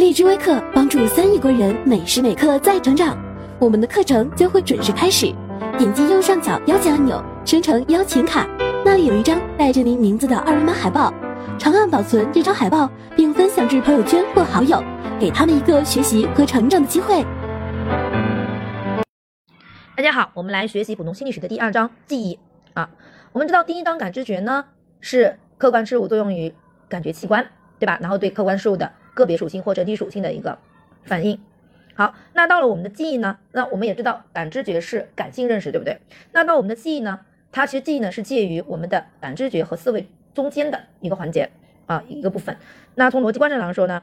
[0.00, 3.14] 荔枝微课帮助三亿国人每时每刻在成长。
[3.58, 5.30] 我们的课程将会准时开始，
[5.76, 8.48] 点击右上角邀请按钮，生成邀请卡，
[8.82, 11.12] 那里有一张带着您名字的二维码海报，
[11.58, 14.82] 长按保存这张海报，并分享至朋友圈或好友，
[15.20, 17.22] 给他们一个学习和成长的机会。
[19.94, 22.38] 大家好，我们来学习普通心理学的第二章记忆
[22.72, 22.88] 啊。
[23.32, 24.64] 我们知道第一章感知觉呢
[25.02, 26.54] 是客观事物作用于
[26.88, 27.46] 感觉器官，
[27.78, 27.98] 对吧？
[28.00, 30.58] 然后对客观事物的个别属性或整体属性的一个
[31.04, 31.38] 反应。
[31.94, 33.38] 好，那到了我们的记忆呢？
[33.52, 36.00] 那我们也知道感知觉是感性认识，对不对？
[36.32, 37.20] 那到我们的记忆呢？
[37.52, 41.50] 它其实记忆呢是介于我们的感知觉和思维中间的一个环节
[41.86, 42.56] 啊，一个部分。
[42.94, 44.02] 那从逻辑观上来说呢，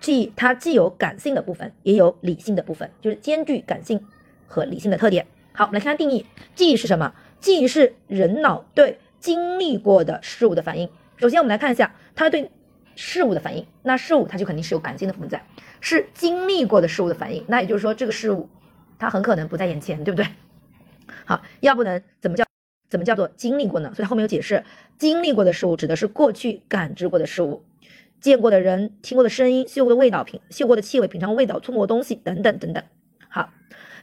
[0.00, 4.06] 记忆它既有感性的部分，也有理性的部分，就是兼具感性
[4.46, 5.26] 和理性的特点。
[5.52, 6.24] 好，我们来看看定义，
[6.54, 7.12] 记忆是什么？
[7.40, 10.88] 记忆是人脑对经历过的事物的反应。
[11.16, 12.50] 首先我们来看一下它对
[12.96, 15.44] 事物的反应，那事物它就肯定是有感性的部分在。
[15.80, 18.48] 是经历过的事物的反应，那也就是说，这个事物
[18.98, 20.26] 它很可能不在眼前，对不对？
[21.24, 22.44] 好，要不能怎么叫
[22.88, 23.92] 怎么叫做经历过呢？
[23.94, 24.64] 所以后面有解释，
[24.98, 27.64] 经历过的事物指的是过去感知过的事物，
[28.20, 32.84] 见过的人、听过的声音、嗅过的味道、品嗅过的气味、品尝味道、触摸东西等等等等。
[33.28, 33.52] 好，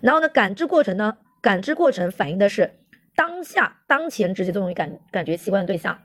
[0.01, 1.17] 然后呢，感知过程呢？
[1.41, 2.73] 感知过程反映的是
[3.15, 5.97] 当下、当前直接作用于感感觉器官的对象，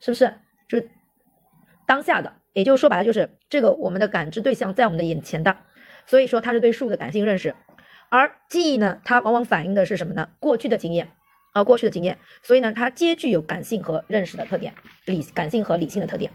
[0.00, 0.34] 是不是？
[0.68, 0.90] 就是
[1.86, 2.34] 当下的。
[2.54, 5.56] 也就是说白了，就是这个我们的感知对象在我们的眼前的，
[6.04, 7.54] 所以说它是对事物的感性认识，
[8.10, 10.28] 而记忆呢，它往往反映的是什么呢？
[10.38, 11.08] 过去的经验
[11.54, 14.74] 啊，过去的经验，所以呢，它皆具有感性和认识的特点，
[15.06, 16.30] 理感性和理性的特点。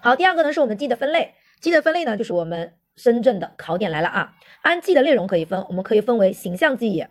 [0.00, 4.32] 好，第二个呢是我们记忆的分类，记忆的分类呢就是我们深圳的考点来了啊。
[4.62, 7.04] 按记的内容可以分，我们可以分为形象记忆、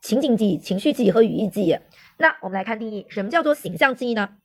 [0.00, 1.76] 情景记忆、情绪记忆和语义记忆。
[2.18, 4.36] 那我们来看定义，什么叫做形象记忆呢？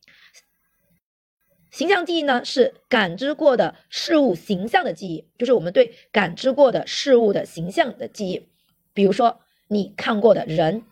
[1.71, 8.47] 形象记忆呢，是感知过的事物形象的记忆，就是我们对感知过的事物的形象的记忆。
[8.93, 10.83] 比如说，你看过的人，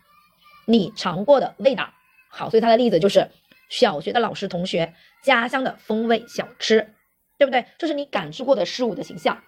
[0.65, 1.93] 你尝过的味道。
[2.29, 3.29] 好，所以它的例子就是
[3.69, 6.93] 小学的老师、同学，家乡的风味小吃，
[7.37, 7.65] 对不对？
[7.77, 9.41] 这是你感知过的事物的形象，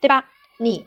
[0.00, 0.30] 对吧？
[0.58, 0.86] 你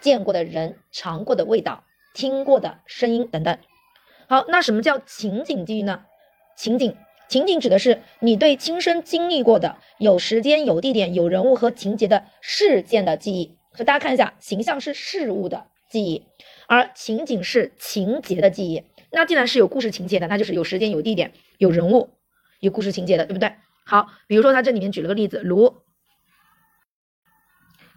[0.00, 3.58] 见过的人、尝过的味道、听过的声音等等。
[4.28, 6.04] 好，那什么叫情景记忆呢？
[6.56, 6.96] 情景。
[7.30, 13.56] 情景指的是你对亲身经历过的有时间、有地点、有人物和情节的事件的记忆。
[13.72, 16.26] 所以大家看一下，形象是事物的记忆，
[16.66, 18.82] 而情景是情节的记忆。
[19.12, 22.10] 那既然是有故事情节的，那就是有时间、有地点、有人物、
[22.58, 23.54] 有故事情节的，对不对？
[23.86, 25.76] 好，比如说他这里面举了个例子，如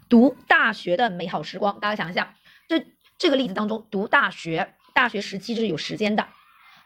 [0.08, 1.80] 读大学的美好时光。
[1.80, 2.36] 大家想一下，
[2.70, 2.86] 这
[3.18, 6.28] 这个例子当中，读大学，大学时期就是有时间的，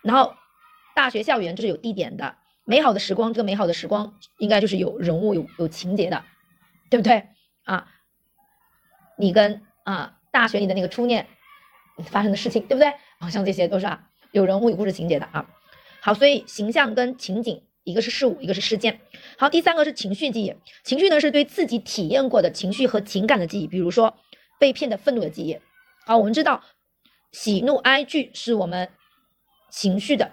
[0.01, 0.33] 然后。
[0.97, 6.25] 大学校园就是有地点的，美好的时光，这个美好的时光应该就是有人物、有有情节的，
[6.89, 7.27] 对不对
[7.65, 7.87] 啊？
[9.15, 11.27] 你跟啊大学里的那个初恋
[12.05, 12.91] 发生的事情，对不对？
[13.19, 15.45] 好像这些都是啊有人物、有故事情节的啊。
[16.01, 18.99] 好，所以形象跟情景，一个是事物，一个是事件。
[19.37, 24.17] 好，第三个是情绪记忆，情绪呢是对自己体验过的情绪和情感的记忆，比如说
[24.57, 25.59] 被骗的愤怒的记忆。
[26.07, 26.63] 好，我们知道
[27.31, 28.89] 喜怒哀惧是我们
[29.69, 30.31] 情绪的。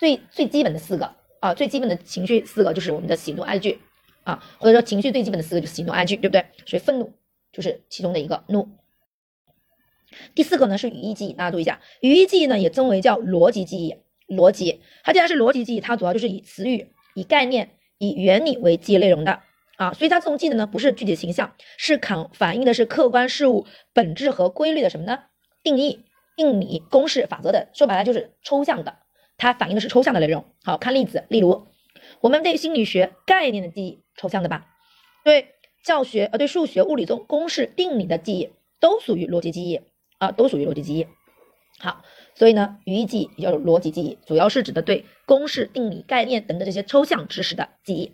[0.00, 3.78] 最最基本的四个啊，最基本的情绪四个就是我们的喜怒哀惧
[4.24, 6.46] 啊，或者说情绪最基本的四个就是喜怒哀惧，对不对？
[6.64, 7.12] 所以愤怒
[7.52, 8.66] 就是其中的一个怒。
[10.34, 13.94] 第四个呢是语义记忆，大家注意一下，语义记忆呢也称为叫逻辑记忆，
[14.34, 19.40] 逻辑它既然是逻辑记忆，它主要就是以词语、以概念、以原理为记忆内容的
[19.76, 25.24] 啊，所以它这种记的呢不是具体的形象，是反反映的是客观事物本质和规律的什么呢？
[25.62, 26.06] 定义、
[26.36, 28.96] 定理、公式、法则等，说白了就是抽象的。
[29.40, 30.44] 它反映的是抽象的内容。
[30.62, 31.66] 好看例子，例如
[32.20, 34.66] 我们对心理学概念的记忆，抽象的吧？
[35.24, 39.80] 对教学呃，对数学、物理中公式、定理的记忆，都属于逻辑记忆
[40.18, 41.06] 啊，都属于逻辑记忆。
[41.78, 42.02] 好，
[42.34, 48.12] 所以呢，语义记忆也叫逻辑记忆，主要是指的对公式、定理、概念等等这些抽象知识的记忆。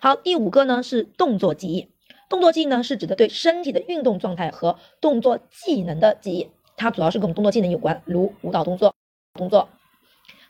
[0.00, 1.90] 好，第五个呢是动作记忆，
[2.30, 6.48] 动作记忆呢是指的对身体的运动状态和动作技能的记忆，
[6.78, 8.94] 它主要是跟我们动作技能有关，如舞蹈动作、
[9.34, 9.68] 动作。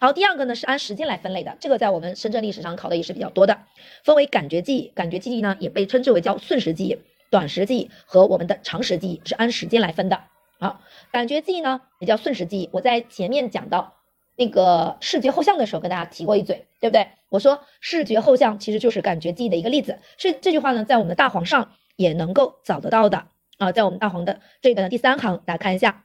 [0.05, 3.59] 好，第二个呢是按时间来分类的，这个在我们深圳历史上考的也是比较多的，
[4.03, 6.99] 分为感觉记忆，感觉记忆呢也被称之为叫瞬时记忆、
[7.31, 10.21] 短时记忆和我们的长时记忆，是按时间来分的。
[10.61, 10.79] 好，
[11.11, 13.95] 感觉记忆呢也叫瞬时记忆，我在前面讲到
[14.37, 17.09] 那个视觉后像的时候跟大家提过一嘴，对不对？
[17.31, 23.25] 我说视觉后像其实就是感觉记忆的一个例子，是这句话呢在我们的大黄上也能够找得到的
[23.57, 26.05] 啊，在我们大黄的这个的第三行，大家看一下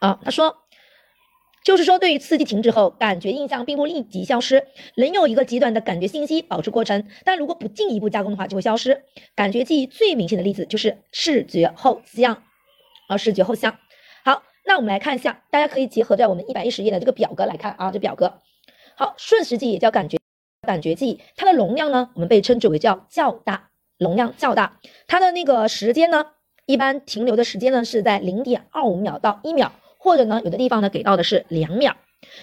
[0.00, 0.65] 啊，他说。
[1.66, 7.08] 就是说，对于刺激停止后，感觉印象并不立即消失，仍有一个极短的感觉信息保持过程。
[7.24, 9.02] 但如果不进一步加工的话，就会消失。
[9.34, 12.44] 感觉记忆最明显的例子就是视觉后像，
[13.08, 13.78] 啊，视觉后像。
[14.24, 18.32] 好，那我们来看一下，大家可以结合在我们一百一十页的这个表格来看啊，这表格。
[18.94, 20.18] 好，瞬时记忆也叫感觉
[20.62, 24.78] 感觉记忆，它的容量呢，我们被称之为叫较大，容量较大。
[25.08, 26.26] 它的那个时间呢，
[26.66, 29.72] 一般停留的时间呢是在零点二五秒到一秒。
[30.06, 31.96] 或者呢，有的地方呢给到的是两秒，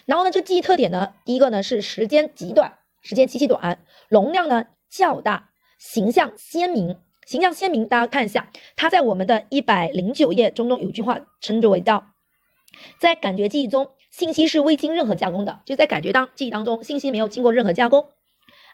[0.06, 3.80] 然后呢，这记忆特点呢，第一个呢是时间极短，时间极其短，
[4.10, 7.88] 容量呢较大，形象鲜明，形象鲜明。
[7.88, 12.04] 大家看一下，它在我们的一百零九页中中有句话称之为叫，
[13.00, 18.10] 在感觉记忆中，信息是未经任何加工的，就在感觉当记忆当中，信息没有经过任何加工，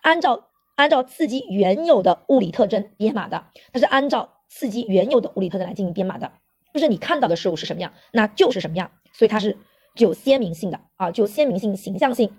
[0.01, 6.31] 按照按照刺激原有的物理特征编码的，它是按照刺激原有的物理特征来进行编码的。
[6.73, 9.57] 就是你看到的事物是什么样，那就是什么样，所以它是
[9.95, 12.37] 具有鲜明性的啊，具有鲜明性、形象性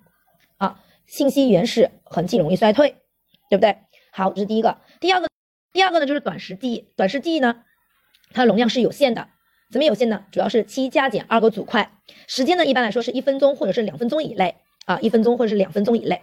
[0.59, 0.81] 啊。
[1.07, 2.95] 信息原始，痕迹容易衰退，
[3.49, 3.79] 对不对？
[4.13, 4.79] 好，这是第一个。
[5.01, 5.29] 第二个，
[5.73, 6.93] 第二个呢就是短时记忆。
[6.97, 7.65] 短时记忆呢，
[8.33, 9.27] 它的容量是有限的，
[9.73, 10.25] 怎么有限呢？
[10.31, 11.91] 主要是七加减二个组块，
[12.29, 16.23] 时间呢一般来说是一分钟或者是两分钟以内啊，一分钟或者是两分钟以内。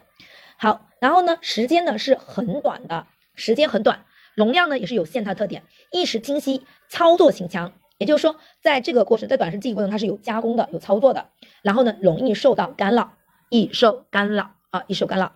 [0.58, 4.06] 好，然后呢，时间呢是很短的，时间很短，
[4.36, 7.74] 容量呢也是有限，它的特点，意识清晰，操作性强。
[7.98, 11.30] 也就是说，在这个过程，在短时记忆过程，它是有加工的、有操作的，
[11.62, 13.14] 然后呢，容易受到干扰，
[13.50, 15.32] 易受干扰啊，易受干扰。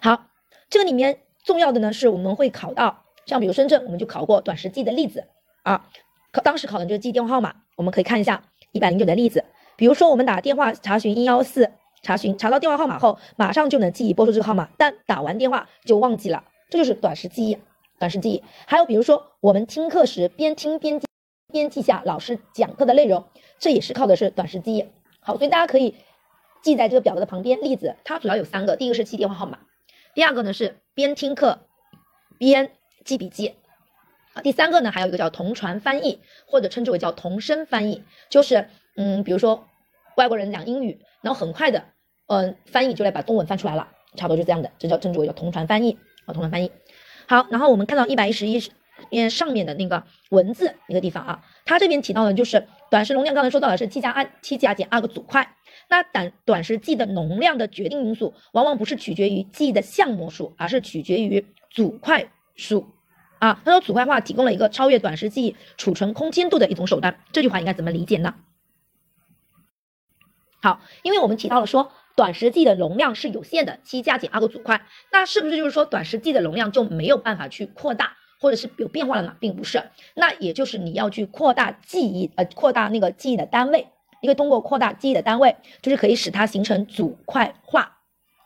[0.00, 0.26] 好，
[0.70, 5.26] 这个里面重要的呢，是我们会考到，像比如深圳，我们就考过短时记忆的例子
[5.62, 5.86] 啊，
[6.32, 8.42] 考当时考的就是记电话号码，我们可以看一下
[8.72, 9.44] 一百零九的例子，
[9.76, 11.70] 比如说我们打电话查询一幺四，
[12.02, 17.58] 查询查到电话号码后，马上就能记忆拨出这个号码，但打完电话就忘记了，这就是短时记忆，
[17.98, 18.44] 短时记忆。
[18.66, 21.06] 还有比如说我们听课时边听边记
[21.54, 23.28] 边记下老师讲课的内容，
[23.60, 24.88] 这也是靠的是短时记忆。
[25.20, 25.94] 好，所以大家可以
[26.64, 27.60] 记在这个表格的旁边。
[27.60, 29.60] 例子它主要有三个，第一个是记电话号码，
[30.14, 31.60] 第二个呢是边听课
[32.38, 32.72] 边
[33.04, 33.54] 记笔记，
[34.32, 39.68] 啊，第三个呢还有一个叫同传翻译，或者称之为叫同声翻译，就是嗯，比如说
[40.16, 41.84] 外国人讲英语，然后很快的
[42.26, 45.96] 嗯翻译就来把中文翻出来了，差不多就这样的，这叫称之为叫同传翻译
[46.26, 46.72] 啊，同传翻译。
[47.28, 48.60] 好，然后我们看到一百一十一。
[49.10, 55.56] 因上面的那个文字那个地方啊，它这边提到的就是短时容量，刚才说到的是七加二七加减二个组块。
[55.88, 62.86] 那短短时记的容量的决定因素，往往不是取决于记的项目数，而是取决于组块数
[63.38, 63.60] 啊。
[63.64, 67.20] 他说组块化提供了一个超越短时记忆储存空间度的一种手段。
[67.32, 68.34] 这句话应该怎么理解呢？
[70.62, 78.16] 好，因为我们提到了说短时记的容量是有限的，七加减二个组块，那是不是就是说短时记的容量就没有办法去扩大？
[78.44, 79.82] 或者是有变化了呢，并不是，
[80.12, 83.86] 那也就是你要去扩大记忆，呃，扩大那个记忆的单位，
[84.20, 87.96] 因为通过扩大记忆的单位，就是可以使它形成组块化，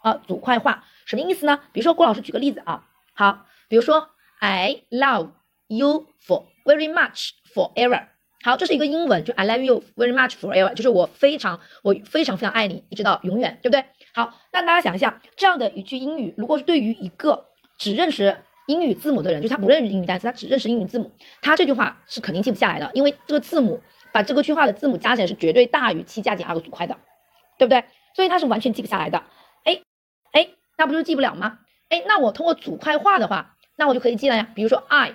[0.02, 0.84] 啊，组块化。
[1.04, 1.58] 什么意思呢？
[1.72, 5.30] 比如说郭老师举个例子啊，好，比如说 I love
[5.66, 8.06] you for very much forever，
[8.44, 13.84] 好，这是一个英文，就 I love you very much forever，就是我非常我非常非常爱你，一直到永远，对不对？
[14.14, 17.46] 好，那大家想一下，这样的一句英语，如果是对于一个
[17.76, 21.10] 只认识英语字母的人，就他不认识英语单词，他只认识英语字母，
[21.40, 23.80] 他这句话是肯定记不下来的，因为这个字母
[24.12, 26.96] 把这个句话的字母加起来是绝对大于七加减二个组块的，
[27.58, 27.82] 对不对？
[28.14, 29.24] 所以他是完全记不下来的。
[29.64, 29.80] 哎
[30.32, 31.60] 哎，那不就记不了吗？
[31.88, 34.50] 哎，那我通过组块化的话，那我就可以记了呀。
[34.54, 35.14] 比如说，I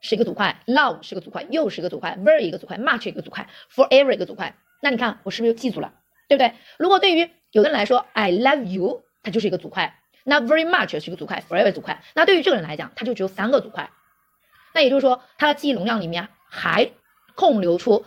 [0.00, 4.56] 是一个组块，love 是个组块，又是一个组块，very 一个组块，much 一个组块，forever 一个组块。
[4.82, 5.92] 那你看我是不是就记住了？
[6.28, 6.54] 对不对？
[6.76, 9.99] 如果对于有的人来说，I love you，它就是一个组块。
[10.24, 12.02] 那 very much 是一个组块，forever 组块。
[12.14, 13.90] 那对于这个人来讲，他就只有三个组块。
[14.72, 16.92] 那也就是说，他的记忆容量里面还
[17.34, 18.04] 空留出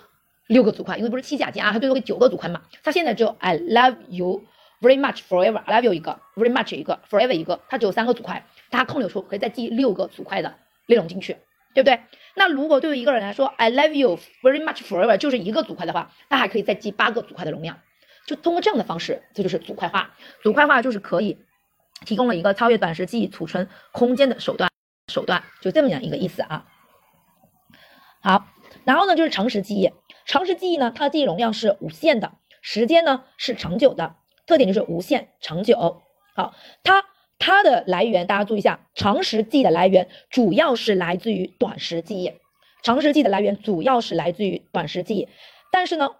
[0.47, 2.61] 六个组块，因为不是七加减啊，他最多给九个组块嘛。
[2.83, 4.43] 他现在只有 I love you
[4.79, 10.55] very much forever，I love you 一个，very much 一个，forever 一个，他只有三个组块，他空留出可以再记六个组块的
[10.85, 11.37] 内容进去，
[11.73, 11.99] 对不对？
[12.35, 17.79] 那如果对于一个人来说，I love you very much forever 就是一个组块的话，他还可以再记八个组块的容量。
[18.25, 20.13] 就通过这样的方式，这就是组块化。
[20.41, 21.39] 组块化就是可以。
[22.05, 24.69] 提供了一个超越短时记忆储存空间的手段，
[25.11, 26.65] 手段就这么样一个意思啊。
[28.21, 28.47] 好，
[28.85, 29.91] 然后呢就是长时记忆，
[30.25, 36.01] 长时记忆呢它的记忆容量是无限的，时间呢是长久的，特点就是无限长久。
[36.35, 37.03] 好，它
[37.39, 42.33] 它的来源大家注意一下，长时记忆的来源主要是来自于短时记忆，
[42.81, 45.27] 长时记忆的来源主要是来自于短时记忆，
[45.71, 46.11] 但是呢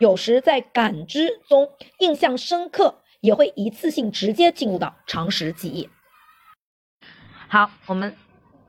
[0.00, 3.01] 有时在感知中印象深刻。
[3.22, 5.88] 也会一次性直接进入到长时记忆。
[7.48, 8.14] 好，我们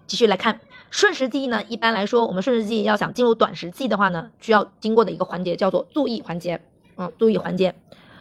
[0.06, 1.64] 继续来看瞬时记忆呢。
[1.68, 6.62] 一般来说，我们瞬时记忆要想进入短时记忆的话呢，需要经过的一个环节叫做注意环节。
[6.98, 7.74] 嗯，注意环节。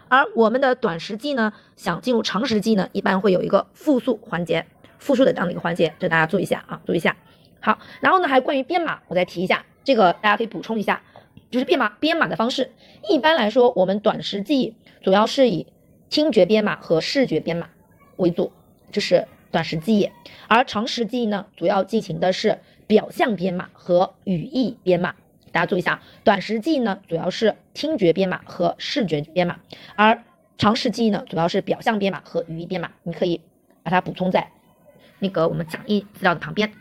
[0.09, 4.67] 而我们的短时记呢，想进入长时记呢，一般会有一个复述环节，
[4.99, 7.15] 复述的这样的一个环节，这大家注意一下啊，注意一下。
[7.61, 11.03] 好，然后呢，还关于编码，我再提一下，这个大家可以补充一下，
[11.51, 12.73] 就是编码编码的方式。
[13.09, 15.67] 一般来说，我们短时记忆主要是以
[16.13, 17.71] 听觉编码和视觉编码
[18.17, 18.53] 为主，
[18.93, 20.11] 这是短时记忆。
[20.47, 25.15] 而长时记忆呢，主要进行的是表象编码和语义编码。
[25.53, 29.61] 大家注意一下，短时记忆呢主要是听觉编码和视觉编码，
[29.97, 30.23] 而
[30.59, 32.91] 长时记忆呢主要是表象编码和语义编码。
[33.05, 33.41] 你可以
[33.83, 34.51] 把它补充在
[35.19, 36.75] 那个我们讲义资料的旁边。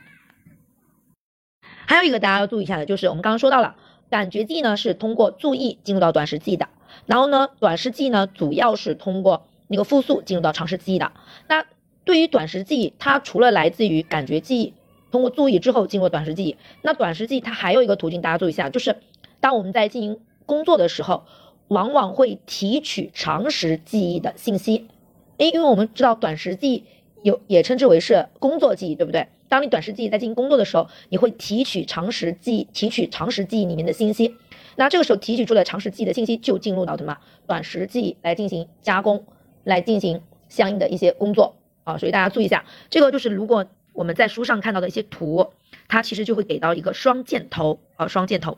[1.88, 3.78] 还有一个大家要注意一下的，就是我们刚刚说到了，
[4.10, 6.68] 感觉记忆呢是通过注意进入到短时记忆的，
[7.06, 11.12] 然后呢，短时记忆呢主要是通过那个复述进入到长时记忆的。
[11.48, 11.66] 那
[12.04, 14.74] 对于短时记忆，它除了来自于感觉记忆。
[15.12, 18.96] 通过注意之后进入短时记忆，那短时记忆它还有一个途径，大家注意一下，就是
[19.42, 21.26] 当我们在进行工作的时候，
[21.68, 24.88] 往往会提取长时记忆的信息。
[25.36, 26.84] 诶，因为我们知道短时记忆
[27.24, 29.28] 有也称之为是工作记忆，对不对？
[29.50, 34.38] 当你短时记忆在进行工作的时候，你会提取长时记忆，提取长时记忆里面的信息。
[34.76, 39.26] 那这个时候提取出来长时记忆的信息，就进入到什么短时记忆来进行加工，
[39.64, 41.98] 来进行相应的一些工作啊。
[41.98, 43.66] 所以大家注意一下，这个就是如果。
[43.94, 45.52] 我们在书上看到的一些图，
[45.90, 48.58] 它其实就会给到一个双箭头啊，双箭头。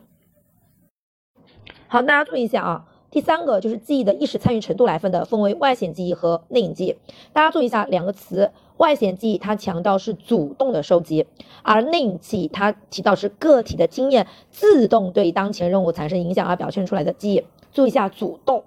[1.88, 2.86] 好，大家注意一下啊。
[3.10, 6.96] 第三个就是记忆的意识参与程度来分的，分为外显记忆和内隐记忆。
[7.32, 11.26] 大家注意一下两个词，外显记忆它强调是主动的收集，
[11.62, 17.44] 而内隐记忆它提到是个体的经验自动对当前任务产生影响而表现出来的记忆。
[17.72, 18.64] 注意一下主动，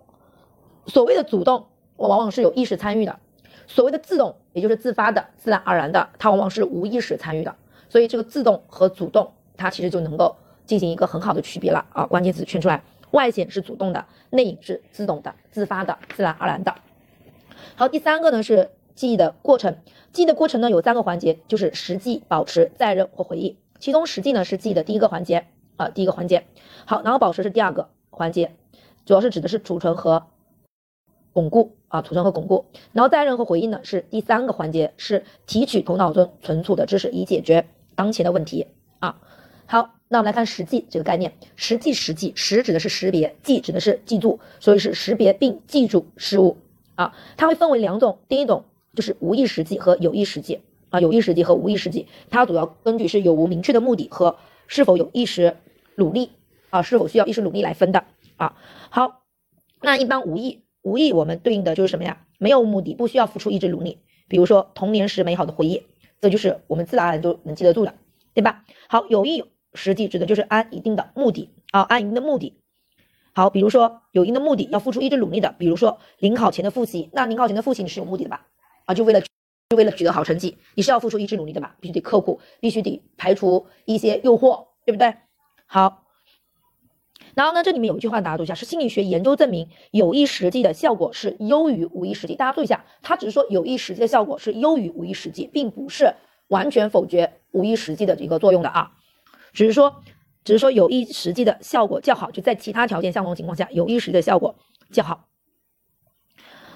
[0.86, 1.66] 所谓的主动，
[1.98, 3.20] 往往是有意识参与的。
[3.68, 7.54] 所谓的自动，也就是自发的、自然而然的，它往往是无意识参与的。
[7.90, 10.36] 所以这个自动和主动，它其实就能够
[10.66, 12.06] 进行一个很好的区别了啊！
[12.06, 16.74] 关键词圈出来，外显是主动的，内隐是自动的、自发的、自然而然的。
[17.76, 19.77] 好，第三个呢是记忆的过程。
[20.12, 23.56] 记忆的过程呢有三个环节，就是实际、保持、再认或回忆。
[23.80, 26.46] 其中实际呢是记忆的第一个环节啊，第一个环节。
[26.86, 28.51] 好，然后保持是第二个环节，
[29.06, 30.27] 主要是指的是储存和
[31.32, 31.72] 巩固。
[31.89, 38.68] 啊，储存和巩固，然后再认和回忆呢是第三个环节，是提取头脑中存储的知识以解决当前的问题
[39.00, 39.22] 啊。
[39.68, 46.58] 好，那我们来看实际这个概念，实际实际实指的是识别，记指的是记住，所以是识别并记住事物
[46.96, 47.16] 啊。
[47.38, 48.66] 它会分为两种，第一种
[48.98, 55.56] 就是无意识记和有意识记啊，有意识记和无意识记，它主要根据是有无明确的目的和是否有意识
[55.96, 56.32] 努力
[56.72, 58.06] 啊，是否需要意识努力来分的
[58.38, 58.56] 啊。
[58.89, 59.22] 好，
[59.84, 60.63] 那一般无意。
[60.82, 62.25] 无意，我们对应的就是什么呀？
[62.39, 64.00] 没有目的，不需要付出意志努力。
[64.27, 65.84] 比如说童年时美好的回忆，
[66.22, 67.94] 这就是我们自然而然就能记得住的，
[68.34, 68.63] 对吧？
[68.88, 72.54] 好，有意实际指的就是按一定的目的啊，按一定的目的。
[73.34, 78.48] 好，比如说有一定的目的要付出意志努力的，比如说临考前的复习，那临考前的复习你是有目的的吧？
[78.88, 79.22] 啊，就为了
[79.70, 81.72] 就为了取得好成绩，你是要付出意志努力的嘛？
[81.79, 85.13] 必须得刻苦，必须得排除一些诱惑，对不对？
[85.67, 86.06] 好。
[87.36, 92.36] 然后呢，这里面有一句话，大家读一下，是心理学研究证明有意识记的效果是优于无意识记。
[92.36, 96.15] 大家注意一下，它只是说有意识记的效果是优于无意识记，并不是
[96.48, 98.94] 完全否决无意识记的这个作用的啊，
[99.53, 100.01] 只是说，
[100.46, 104.56] 只是说有意识记的效果较好，就在其他条件相同情况下，有意识记的效果
[104.91, 105.27] 较好。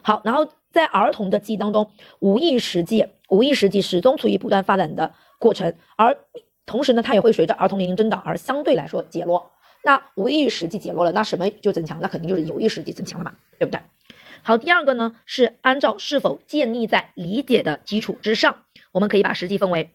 [0.04, 6.18] 好，然后在儿童的记忆当中，无意识记，无意识记始终处于不断发展的过程，而
[6.66, 9.52] 同时呢，它也会随着儿童年龄增长而相对来说减弱。
[9.84, 12.00] 那无意识记减弱了，那什么就增强？
[12.02, 13.82] 那肯定就是有意识记增强了嘛，对不对？
[14.44, 19.92] 好，第二个呢是按照是否建立在理解的基础之上，我们可以把实际分为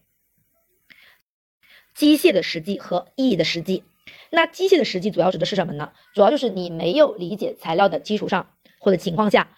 [1.95, 3.83] 机械的实际和意义的实际。
[4.29, 5.91] 那机械的实际主要指的是什么呢？
[6.13, 9.49] 主要就是你没有理解材料的基础上或者情况下，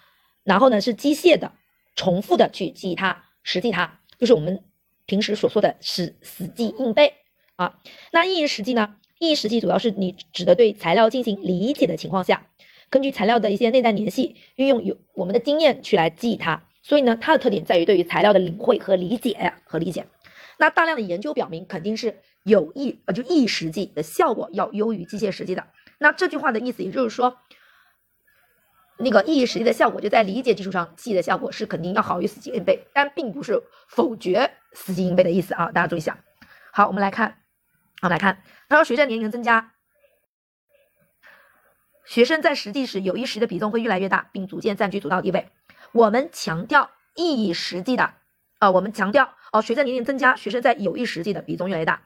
[0.50, 1.52] 然后呢是机械的、
[1.96, 4.64] 重复的去记忆它、实际它，就是我们
[5.06, 7.14] 平时所说的死死记硬背
[7.56, 7.80] 啊。
[8.12, 8.96] 那意义实际呢？
[9.20, 12.48] 意义实际主要是你指的对材料进行理解的情况下，
[12.90, 16.64] 根据材料的一些内在联系，运用有我们的经验去来记忆它。
[16.82, 20.08] 所以呢，它的特点在于对于材料的领会和理解和理解。
[20.58, 25.68] 那大量的研究表明，肯定是有意呃就意义实际的效果要优于机械实际的。
[26.00, 27.38] 那这句话的意思也就是说，
[29.00, 36.18] 那个意义实际的效果就在理解基础上记忆的效果是肯定要好于死记硬背，但并不是否决死记硬背的意思啊，大家注意一下。
[36.72, 37.38] 好，我们来看。
[38.02, 39.74] 我们，来看，他说，随着年龄的增加，
[42.06, 45.50] 学生在实际时有意识的比重会越来越大，并逐渐占据主导地位。
[45.92, 48.14] 我们强调意义实际的，
[48.60, 52.04] 啊，我们强调哦，随着年龄增加，学生在有意实际的比重越来越大，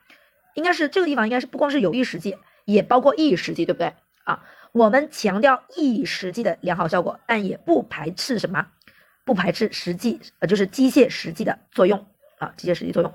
[0.56, 3.94] 应该是这个地方应该是不光是有意实际，也包括意义实际，对不对？
[4.24, 4.44] 啊，
[4.74, 8.66] 我们强调意义实际的良好效果，但也不排斥什么，
[9.24, 12.08] 不排斥实际，呃，就是机械实际的作用
[12.40, 13.14] 啊，机械实际作用。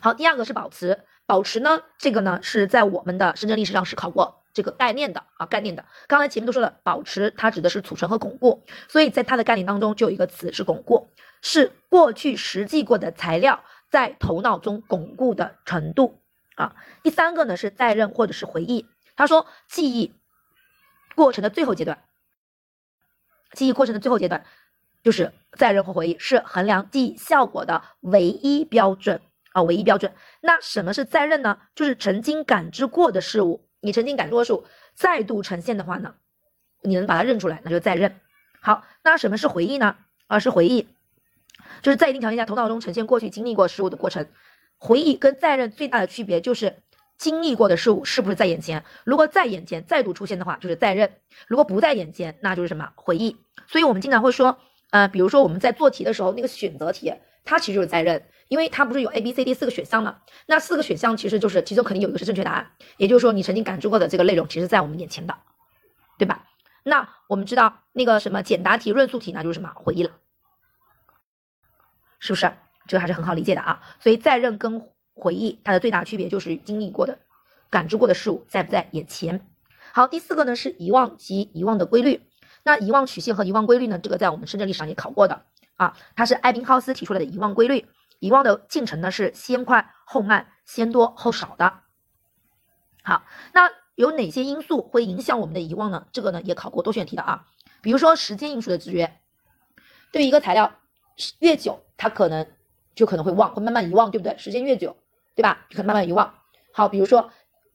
[0.00, 5.84] 好，第二个是保持，保持呢，这个呢是在我们的深圳历史上是考过这个概念的啊，概念的。
[6.08, 11.10] 刚才前面都说了，保持它指的是储存和巩固，所以在它的概念当中就有一个词是巩固，
[11.42, 16.22] 是过去实际过的材料在头脑中巩固的程度
[16.54, 16.74] 啊。
[17.02, 20.12] 第三个呢是在任或者是回忆，他说记忆
[21.14, 22.02] 过程的最后阶段，
[23.52, 24.44] 记忆过程的最后阶段
[25.02, 29.20] 就是在任或回忆，是衡量记忆效果的唯一标准。
[29.52, 30.12] 啊，唯一标准。
[30.40, 31.60] 那什么是在任呢？
[31.76, 34.66] 就是曾经感知过的事物，你曾经感知过的事物
[34.96, 36.16] 再度呈现的话呢，
[36.82, 38.18] 你能把它认出来，那就在任。
[38.60, 39.96] 好，那什么是回忆呢？
[40.26, 40.88] 啊，是回忆，
[41.82, 44.26] 就是在一定条件下头脑中呈现过去经历过事物的过程。
[44.76, 46.82] 回忆跟在任最大的区别就是
[47.16, 48.84] 经历过的事物是不是在眼前。
[49.04, 51.08] 如果在眼前再度出现的话，就是在任；
[51.46, 53.36] 如果不在眼前，那就是什么回忆。
[53.66, 54.58] 所以我们经常会说，
[54.90, 58.24] 呃，比如说我们在做题的时候，那个选择题，它其实就是在任。
[58.48, 60.18] 因为它不是有 A、B、C、D 四个选项吗？
[60.46, 65.34] 那四个选项其实就是其中肯定有一个是正确答案，也就是说你曾经感知过的这个内容，其实在我们眼前的，
[66.18, 66.44] 对吧？
[66.82, 70.10] 那我们知道那个什么简答题、论述题，那就是什么回忆了，
[72.18, 72.52] 是不是？
[72.86, 73.80] 这个还是很好理解的啊。
[73.98, 77.18] 所以在任跟回忆它的最大区别就是经历过的、
[77.70, 79.46] 感知过的事物在不在眼前。
[79.92, 82.22] 好，第四个呢是遗忘及遗忘的规律。
[82.62, 85.44] 那遗忘曲线和遗忘规律呢，这个在我们深圳历史上也考过的
[85.76, 87.86] 啊，它是艾宾浩斯提出来的遗忘规律。
[88.20, 91.80] 遗忘的进程呢是先快后慢，先多后少的。
[93.02, 96.06] 好，那有哪些因素会影响我们的遗忘呢？
[96.10, 97.46] 这个呢也考过多选题的啊。
[97.82, 99.20] 比如说时间因素的制约，
[100.10, 100.72] 对于一个材料
[101.40, 102.46] 越久，它可能
[102.94, 104.38] 就可能会忘，会慢慢遗忘，对不对？
[104.38, 104.96] 时间越久，
[105.34, 105.66] 对吧？
[105.70, 106.34] 可能慢慢遗忘。
[106.72, 107.30] 好，比如说，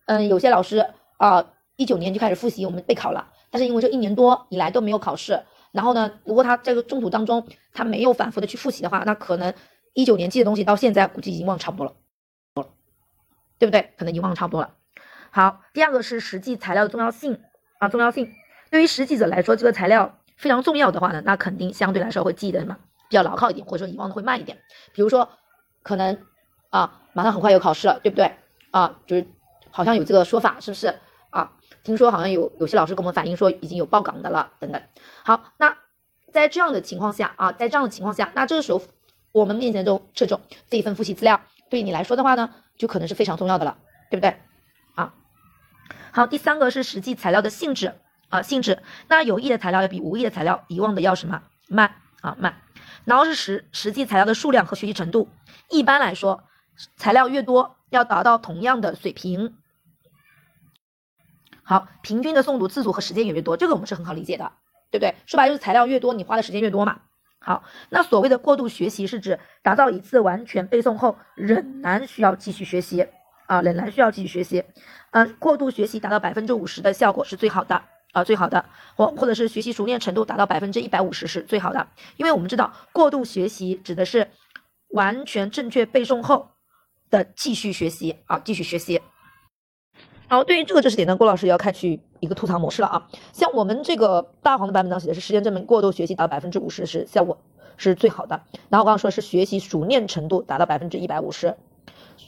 [0.06, 0.86] 嗯，有些老师
[1.18, 9.54] 啊，一九年就开始复习我们备考了，但是因为这一年多以来都没有考试，然后呢，如果他这个中途当中他没有反复的去复习的话，那可能。
[9.96, 12.70] 一九年记的东西到现在估计已经忘差不多了，
[13.58, 13.92] 对不对？
[13.98, 14.76] 可能已经忘差不多了。
[15.32, 17.42] 好，第二个是实际材料的重要性
[17.80, 18.32] 啊，重要性。
[18.70, 22.78] 对于实际者来说，这个材料非常重要的话呢，那肯定相对来说会记得什么
[23.10, 24.60] 比较牢靠一点，或者说遗忘的会慢一点。
[24.94, 25.28] 比如说，
[25.82, 26.18] 可能
[26.70, 28.32] 啊，马上很快有考试了，对不对？
[28.72, 29.28] 啊，就是
[29.72, 30.94] 好像有这个说法，是不是
[31.30, 31.52] 啊？
[31.84, 34.82] 听说好像有有些老师跟我们反映说已经有报岗的了，等等。
[35.24, 35.78] 好，那
[36.32, 38.82] 在这样的情况下啊，在这样的情况下，那这个时候。
[39.32, 40.42] 我们面前中这种
[40.72, 43.78] 这一份复习资料，对你来说的话呢，就可能是非常重要的了，
[44.10, 44.36] 对不对？
[44.96, 45.14] 啊，
[46.12, 47.94] 好，第三个是实际材料的性质
[48.30, 48.82] 啊，性质。
[49.08, 52.56] 那有益的材料要比无益的材料遗忘的要什么慢啊慢。
[53.06, 55.30] 然后是实实际材料的数量和学习程度。
[55.70, 56.44] 一般来说，
[56.96, 59.56] 材料越多，要达到同样的水平。
[61.64, 64.52] 好，平均的诵读次数和时间也越多，这个我们是很好理解的，
[64.90, 65.14] 对不对？
[65.26, 67.02] 说白就是材料越多，你花的时间越多嘛。
[67.42, 73.08] 好，那所谓的过度学习是指达到一次完全背诵后，仍然需要继续学习
[73.48, 74.64] 啊，仍然需要继续学习。
[75.12, 78.66] 嗯，过度学习达到百分之五十的效果是最好的啊，最好的，
[78.96, 81.88] 或或者是学习熟练程度达到百分之一百五十是最好的。
[82.18, 84.32] 因为我们知道，过度学习指的是
[84.90, 86.50] 完全正确背诵后
[87.10, 89.02] 的继续学习啊，继续学习。
[90.28, 93.08] 好，对于这个知识点呢，郭老师要开启一个吐槽模式了啊。
[93.34, 97.40] 像我们这个大黄的版本当写的是时间证明过度学习达到百分之五十是效果
[97.78, 98.42] 是最好的。
[98.70, 101.56] 然后我刚刚说的是学习熟练程度达到百分之一百五十，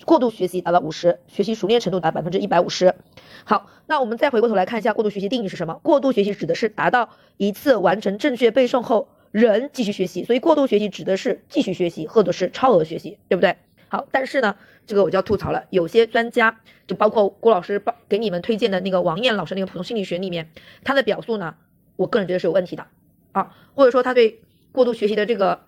[0.04, 2.96] 过度学习达到五十，学习熟练程度达百分之一百五十。
[3.44, 5.80] 好，那我们再回过头来看一下过度学习定义是什么？
[5.84, 13.56] 过度学习指的是达到一次完成正确背诵后仍继续学习，所以过度学习指的是继续学习或者是超额学习，对不对？
[13.92, 14.56] 好，但是呢，
[14.88, 15.66] 这个我就要吐槽了。
[15.70, 20.50] 有些专家，就包括郭老师帮给你们推荐的那个王艳老师那个普通心理学里面，
[20.86, 21.56] 他的表述呢，
[21.98, 22.88] 我个人觉得是有问题的
[23.34, 24.40] 啊，或者说他对
[24.72, 25.66] 过度学习的这个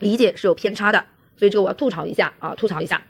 [0.00, 3.00] 理解是有偏差的，所以这个我要吐槽一下啊，吐槽一下。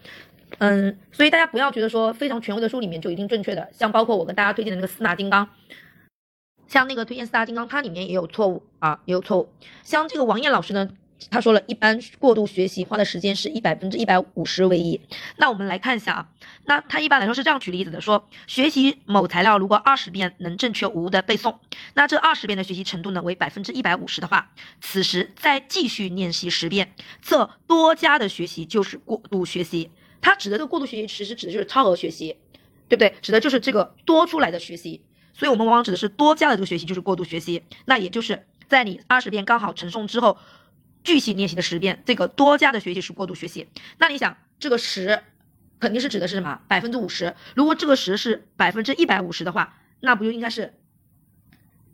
[0.59, 5.49] 嗯，所以大家不要觉得说非常权威的书里面就一定正确的，像包括我跟大家推荐的那个四大金刚，
[6.67, 9.49] 像那个推荐四大金刚，它里面也有错误啊，也有错误。
[9.85, 10.91] 像这个王艳老师呢。
[11.31, 15.01] 他说了一般过度学习花的时间是一百分之一百五十为一。
[15.37, 16.29] 那我们来看一下啊，
[16.67, 21.57] 那他一般来说是这样举例子的，说学习某材料如果二十遍能正确无误的背诵，
[21.95, 29.91] 那这二十遍的学习程度呢为百分之一百五十的话，此时再继续练习十遍，这多加的学习就是过度学习。
[30.21, 32.37] 他指的这个过度学习，其实指的就是超额学习，
[32.89, 33.15] 对不对？
[33.21, 35.03] 指的就是这个多出来的学习。
[35.33, 37.63] 所以我们往往指的是多加的这个学习就是过度学习。
[37.87, 40.39] 那也就是在你二十遍刚好承诵之后。
[41.05, 43.69] 继续练习的十遍，这个多加的学习是过度学习。
[43.99, 45.23] 那你想，这个十
[45.79, 46.63] 肯定是指的是什么？
[46.67, 47.37] 百分之五十。
[47.55, 50.75] 如果这个十是百分之一百五十的话，那不就应该是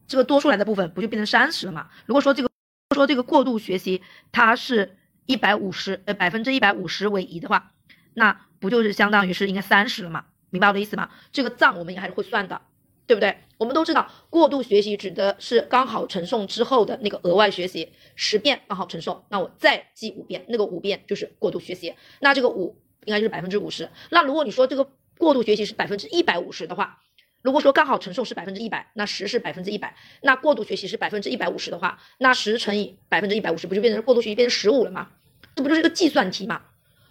[0.07, 1.88] 这个多出来的部分不就变成三十了吗？
[2.07, 2.49] 如果说这个
[2.94, 4.96] 说这个过度学习它是
[5.27, 7.73] 一百五十呃百分之一百五十为宜的话，
[8.14, 10.27] 那不就是相当于是应该三十了吗？
[10.51, 11.11] 明白我的意思吗？
[11.33, 12.62] 这个账我们也还是会算的，
[13.07, 13.38] 对不对？
[13.61, 23.90] 我们都知道过度学习指的是刚好承诵之后的那个额外学习，十遍刚好承诵，那我再记五遍，那个五遍就是过度学习，那这个五应该就是百分之五十。
[24.09, 27.03] 那如果你说这个过度学习是百分之一百五十的话，
[27.42, 35.11] 如果说刚好承受是百分之一百，那十是百分之一百，那过度学习是百分之一百五十的话，那十乘以百分之一百五十，不就变成过度学习变成十五了吗？
[35.55, 36.62] 这不就是一个计算题嘛？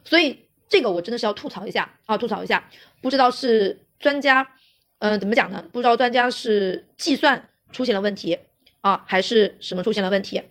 [0.03, 2.67] 所以这个我真的是要吐槽一下啊，吐槽一下，
[3.01, 4.55] 不知道是专家，
[4.99, 5.65] 嗯，怎么讲呢？
[5.71, 8.37] 不知道专家是计算出现了问题
[8.81, 10.41] 啊，还是什么出现了问题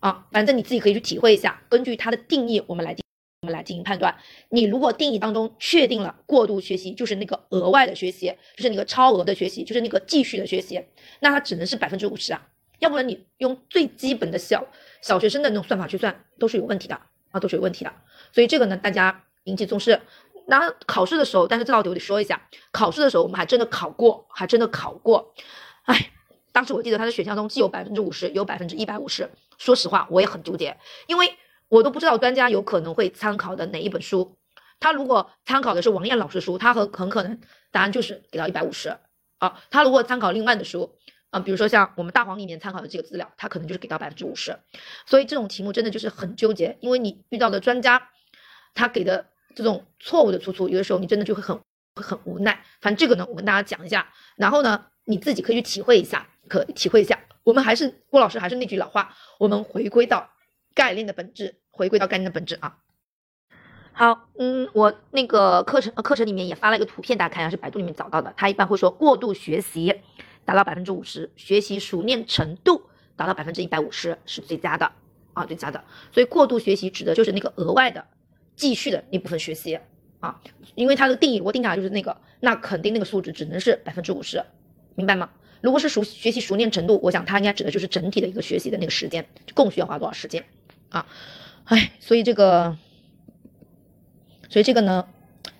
[0.00, 0.26] 啊？
[0.32, 2.96] 反正你自己可以去体会一下，根据它的定义，我们来。
[3.42, 4.14] 我们来进行判断，
[4.50, 10.84] 你如果定义当中确定了过度学习就是那个额外的学习，就是那个超额的学习，就是那个继续的学习，
[11.20, 12.48] 那它只能是百分之五十啊，
[12.80, 14.62] 要不然你用最基本的小
[15.00, 16.94] 小学生的那种算法去算都是有问题的
[17.30, 17.90] 啊，都是有问题的。
[18.30, 19.98] 所以这个呢，大家引起重视。
[20.50, 25.32] 那考试的时候，但是这道题我得说一下，考试的时候我们还真的考过，还真的考过。
[25.84, 26.10] 哎，
[26.52, 29.30] 当时我记得它的选项中既有百分之五十，有百分之一百五十。
[29.56, 31.34] 说实话，我也很纠结，因为。
[31.70, 34.36] 我都不知道专家有可能会参考的哪一本书，
[34.80, 38.88] 他如果参考的是王艳老师书，他很很可能答案就是给到一百五十
[39.38, 39.56] 啊。
[39.70, 40.98] 他如果参考另外的书
[41.30, 44.58] 啊，比如说像我们大黄里面参考的这个资料，他可能就是给到百分之五十。
[45.06, 48.08] 所以这种题目真的就是很纠结，因为你遇到的专家
[48.74, 51.58] 他给的这种错误的出处，有的时候你真的就会很
[51.94, 52.64] 很无奈。
[52.80, 57.18] 反正这个呢，我跟大家讲一下，然后呢，你自己可以去体会一下，可体会一下。
[57.42, 60.30] 我们还是郭老师还是那句老话，我们回归到
[60.74, 61.56] 概念的本质。
[61.72, 62.76] 回归到概念的本质啊。
[63.92, 68.34] 好，嗯，我那个课程课程里面也发了一个图片，大家看一下，是百度里面找到的。
[68.36, 70.02] 它一般会说过度学习
[70.44, 72.82] 达到百分之五十，学习熟练程度
[73.16, 74.92] 达到百分之一百五十是最佳的
[75.32, 75.82] 啊，最佳的。
[76.12, 78.06] 所以过度学习指的就是那个额外的
[78.56, 79.78] 继续的那部分学习
[80.20, 80.40] 啊，
[80.74, 84.42] 因为它的定义我定下来就是那个，那肯定那个数值只能是百分之五十，
[84.94, 85.30] 明白吗？
[85.62, 90.44] 如果是熟学习熟练程度，我想它应该指的就是整体的一个学习的那个时间，共需要花多少时间
[90.88, 91.06] 啊？
[91.64, 92.76] 哎，所以这个，
[94.48, 95.06] 所以这个呢，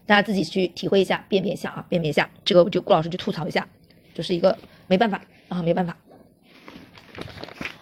[0.07, 2.31] 大家自己去体会一下，辨别一下啊，辨别一下。
[2.45, 3.69] 这个我就顾老师就吐槽一下，
[4.15, 4.57] 就是一个
[4.89, 5.97] 没办法啊，没办法。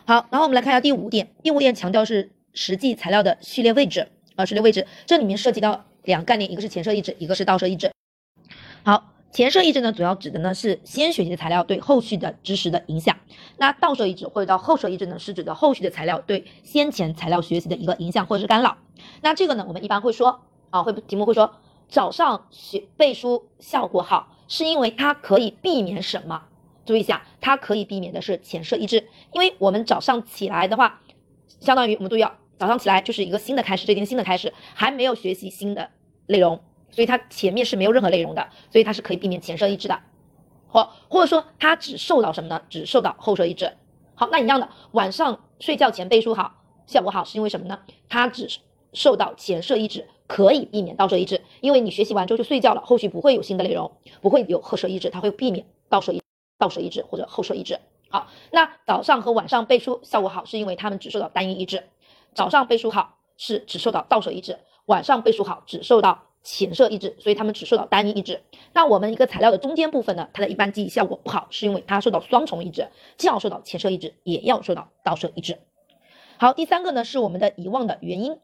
[0.04, 7.90] 好，然后我们来看一下第五点，第五点强调是实际材料的序列位置啊，序列位置，这里面涉及到两个概念，一个是前设抑制，一个是倒设抑制。
[8.84, 9.12] 好。
[9.30, 13.18] 前设抑制呢，主要指的呢是先学习的材料对后续的知识的影响。
[13.58, 18.78] 那倒设意志或者叫后设抑制呢，是指的后续的材料对先前材料学习的一个影响或者是干扰。
[19.20, 21.56] 那这个呢，我们一般会说啊，会题目会说
[21.90, 26.44] 早上学背书效果好，是因为它可以避免什么？
[26.86, 31.02] 注意一下，它可以避免的是前设抑制，因为我们早上起来的话，
[31.60, 35.90] 相当于我们注意啊，早上起来就是一个新的开始，这一天新的开始，还没有学习新的
[36.26, 36.60] 内容。
[36.90, 40.00] 所以它前面是没有任何内容的，所以它是可以避免前设抑制的，
[40.66, 42.62] 或或者说它只受到什么呢？
[42.70, 43.70] 只受到后设抑制。
[44.14, 47.78] 好，那一样的，晚上睡觉前背书好，效果好是因为什么呢？
[48.08, 48.48] 它只
[48.94, 53.92] 受到前设抑制，可以避免倒设抑制，因为你学习完之后就睡觉了，后续不会有新的内容，
[54.22, 56.22] 不会有后设抑制，它会避免倒设抑
[56.58, 57.78] 倒设抑制或者后设抑制。
[58.08, 61.84] 好，那早上和晚上背书效果好，是因为他们只受到单一抑制，
[62.34, 66.24] 早上背书好是只受到倒设抑制，晚上背书好只受到。
[66.44, 68.40] 前设抑制，所以他们只受到单一抑制。
[68.72, 72.88] 那我们一个材料的中间部分呢，它的一般记忆效果不好，是因为它受到双重抑制，
[73.18, 75.58] 既要受到前设抑制，也要受到倒设抑制。
[76.38, 78.38] 好，第三个呢是我们的遗忘的原因，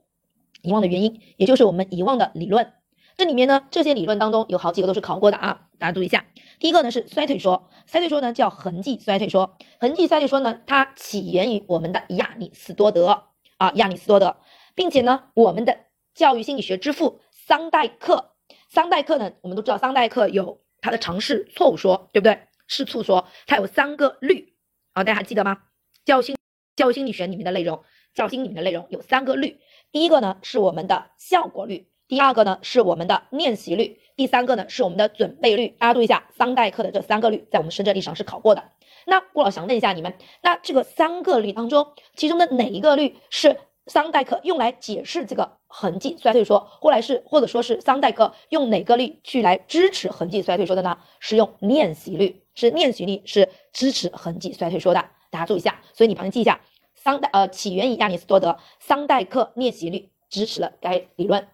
[0.61, 2.73] 遗忘的原因，也就是我们遗忘的理论。
[3.17, 6.27] 这里面呢，这些理论当中有好几个都是考过的啊，大家注意一下。
[6.59, 13.23] 第一个呢是衰退说，衰退说呢叫痕迹衰退说，痕迹衰退说呢，它起源于我们的亚里士多德
[13.57, 14.37] 啊，亚里士多德，
[14.75, 15.79] 并且呢，我们的
[16.15, 17.21] 教育心理学之父。
[17.47, 18.33] 桑代克，
[18.71, 19.31] 桑代克呢？
[19.43, 22.41] 我们都知道桑代克有他的尝试错误说，对不对？
[22.67, 24.55] 试错说，它有三个律
[24.95, 25.59] 啊，大家还记得吗？
[26.07, 26.35] 教心
[26.75, 29.61] 教育心理学里面的内容，教心里面的内容有三个律。
[29.93, 35.69] 第一个呢是我们的效果律，第二个呢是我们的练习律，第三个呢是我们的准备律。
[35.69, 38.73] 大家注意一下，桑代克的这三个律在我们深圳历史上是考过的。
[39.07, 43.57] 那郭老想问一下你们，那这个三个律当中，其中的哪一个律是？
[43.87, 50.97] 桑代克用来解释这个痕迹衰退说，或来是或者说是桑代克用哪个律去来支持痕迹衰退说的呢？
[51.21, 55.05] 是用练习律，是练习律是支持痕迹衰退说的。
[55.31, 56.63] 大家注意一下，所以你旁边记一下，
[56.95, 61.47] 桑代呃起源于亚里士多德，桑代克练习律支持了该理论。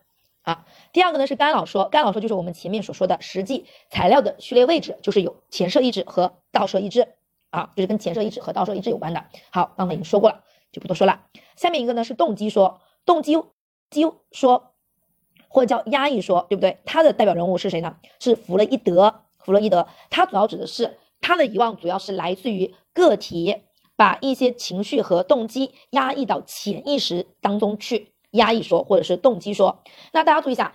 [0.42, 0.64] 啊。
[0.92, 7.08] 第二个呢是干扰说，干扰说就是我们前面所说的实际材料的序列位置，就是有前摄抑制和倒摄抑制
[7.50, 9.24] 啊，就是跟前摄抑制和倒摄一致有关的。
[9.50, 11.26] 好，刚才已经说过了，就不多说了。
[11.56, 13.36] 下面一个呢是动机说，动机
[13.90, 14.72] 机说
[15.48, 16.80] 或者叫压抑说，对不对？
[16.84, 17.96] 它的代表人物是谁呢？
[18.18, 19.22] 是弗洛伊德。
[19.42, 23.62] 弗洛伊德，他主要指的是他的遗忘主要是来自于个体
[23.96, 29.82] 把一些情绪和动机压抑到潜意识当中去，压抑说或者是动机说。
[30.12, 30.74] 那大家注意一下，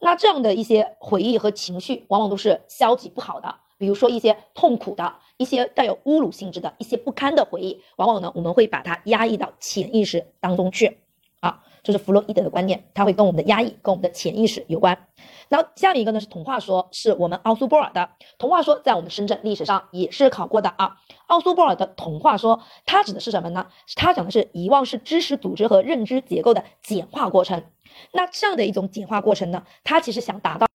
[0.00, 10.98] 那这样的一些回忆和情绪往往都是消极不好的，比如说一些痛苦的、一些带有侮辱性质的一些不堪的回忆，往往呢我们会把它压抑到潜意识当中去。
[11.40, 15.08] 啊，这是弗洛伊德的观点，它会跟我们的压抑、跟我们的潜意识有关。
[15.48, 20.98] 然后下面一个呢是童话说，是我们奥苏波尔的童话说，在我们深圳历史上也是考过的啊。
[21.28, 23.68] 奥苏波尔的童话说，它指的是什么呢？
[23.96, 27.64] 它讲的是遗忘是知识组织和认知结构的简化过程。
[28.12, 30.66] 那这样的一种简化过程呢，它其实想达到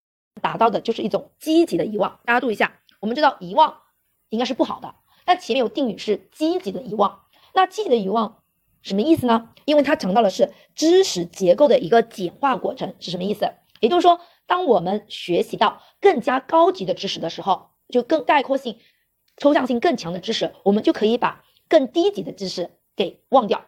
[0.42, 2.20] 达到的就是一种积极的遗忘。
[2.26, 3.72] 大家注意一下，我们知道遗忘
[4.30, 7.22] 应该是不好的，那前面有定语是积极的遗忘，
[7.54, 8.42] 那积极的遗忘。
[8.82, 9.50] 什么意思呢？
[9.66, 13.52] 因为它强调的是知识结构的一个简化过程，是什么意思？
[13.80, 18.78] 也就是说，当我们学习到更加高级的知识的时候，就更概括性、
[19.38, 23.66] 抽象性更强的知识，我们就可以把更低级的知识给忘掉，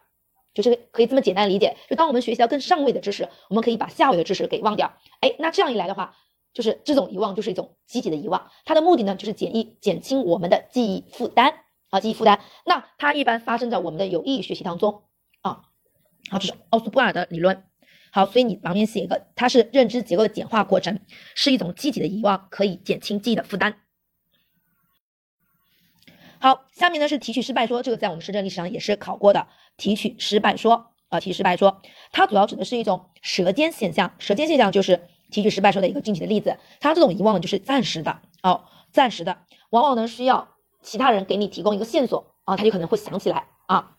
[0.54, 1.76] 就是可以这么简单理解。
[1.90, 4.94] 就当我们学习到更上位的知识，我们可以把下位的知识给忘掉。
[5.20, 6.16] 哎，那这样一来的话，
[6.58, 11.54] 就是这种遗忘就是一种积极的遗忘，它的目的呢就是减易减轻我们的记忆负担
[11.88, 12.40] 啊，记忆负担。
[12.66, 15.04] 那它一般发生在我们的有意义学习当中。
[15.42, 15.62] 啊，
[16.32, 17.62] 好，这是奥苏布尔的理论。
[18.10, 20.98] 好，所以你旁边写一个，它是认知结构的简化过程，
[21.36, 23.76] 是一种积极的遗忘，可以减轻记忆的负担。
[26.40, 29.46] 好，下面呢是提取失败说，这个在我们深圳历史上也是考过的。
[29.76, 34.12] 提取失败说啊，提取失败说，它主要指的是一种舌尖现象。
[34.18, 36.56] 舌尖现象就是提取失败说的一个具体的例子。
[36.80, 39.38] 它这种遗忘呢就是暂时的哦，暂时的，
[39.70, 40.48] 往往呢需要
[40.82, 43.96] 其他人给你提供一个线索啊，他就可能会想起来啊。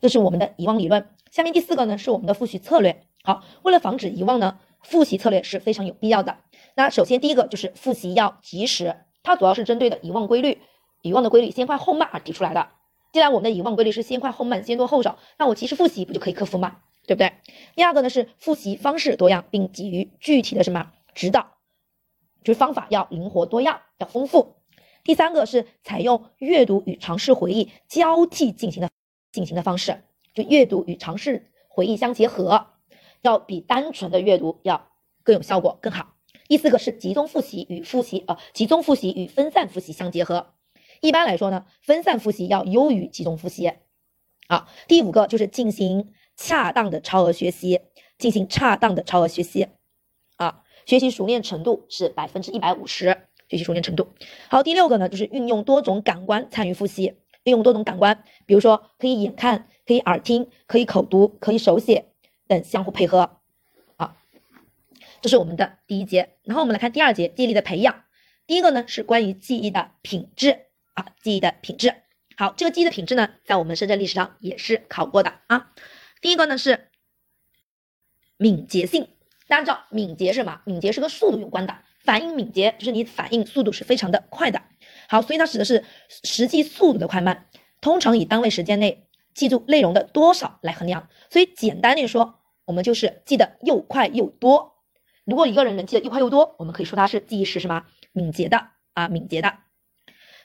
[0.00, 1.08] 这是我们的遗忘理论。
[1.30, 3.04] 下面第四个呢是我们的复习策略。
[3.24, 6.38] 好，为了防止遗忘呢，复习策略是非常有必要的。
[6.74, 10.60] 那首先第一个就是复习要及时，它主要是针对的遗忘规律、
[11.02, 12.68] 遗忘的规律先快后慢而提出来的。
[13.12, 16.78] 既然我们的遗忘规律是先快后慢、先多后少，那我及时复习不就可以克服吗？
[17.06, 17.32] 对不对？
[17.74, 21.58] 第二个呢是复习方式多样，并给予具体的什么指导，
[22.42, 24.56] 就是方法要灵活多样，要丰富。
[25.04, 28.90] 第三个是采用阅读与尝试回忆交替进行的。
[29.32, 32.66] 进行的方式，就阅读与尝试回忆相结合，
[33.22, 34.90] 要比单纯的阅读要
[35.22, 36.16] 更有效果更好。
[36.48, 40.52] 第四个是集中复习与复习，呃，集中复习与分散复习相结合。
[41.00, 43.72] 一般来说呢，分散复习要优于集中复习。
[44.48, 47.80] 好，第五个就是进行恰当的超额学习，
[48.18, 49.68] 进行恰当的超额学习。
[50.36, 54.12] 啊，学习熟练程度是百分之一百五十，学习熟练程度。
[54.48, 57.16] 好，第六个呢就是运用多种感官参与复习。
[57.44, 62.06] 运用多种感官，比如说可以眼看，可以耳听，可以口读，可以手写
[62.46, 63.38] 等相互配合。
[63.96, 64.16] 啊，
[65.20, 66.36] 这是我们的第一节。
[66.44, 68.04] 然后我们来看第二节，记忆力的培养。
[68.46, 71.94] 第一个呢是关于记忆的品质啊，记忆的品质。
[72.36, 75.72] 好，这个记忆的品质呢，在我们深圳历史上也是考过的啊。
[76.22, 76.88] 第一个呢是
[78.38, 79.08] 敏捷性，
[79.48, 80.62] 大家知道敏捷是什么？
[80.64, 84.62] 敏捷是跟速度有关的，反应敏捷就是你反应速度是非常的快的。
[85.08, 87.48] 好，所以它指的是实际速度的快慢，
[87.80, 91.08] 通常以单位时间内记住内容的多少来衡量。
[91.28, 94.76] 所以简单点说，我们就是记得又快又多。
[95.24, 99.58] 如果一个人能记得又快又多，我们可以说他是记忆是什么敏捷的啊，敏捷的。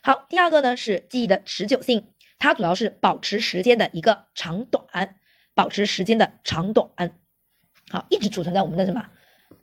[0.02, 5.17] 好，第二个呢是记忆的持久性，它主要是保持时间的一个长短，
[5.58, 6.88] 保持时间的长短。
[7.90, 9.10] 好，一直储存在我们的什么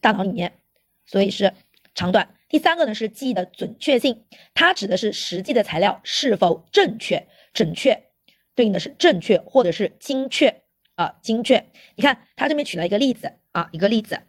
[0.01, 0.59] 大脑里面，
[1.05, 1.53] 所以是
[1.93, 2.35] 长短。
[2.49, 8.07] 第三个呢是记忆的准确性，它指的是实际的材料是否正确、准确，
[8.55, 10.63] 对应的是正确或者是精确
[10.95, 11.65] 啊，精确。
[11.95, 14.19] 你看他这边举了一个例子啊，一个例子，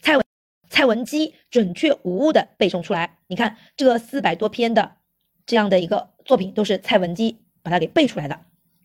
[0.00, 0.26] 蔡文
[0.68, 3.18] 蔡文姬准确无误的背诵出来。
[3.28, 4.96] 你看这个四百多篇的
[5.46, 8.40] 这样的一个作品，都是蔡文姬把它给背出来的，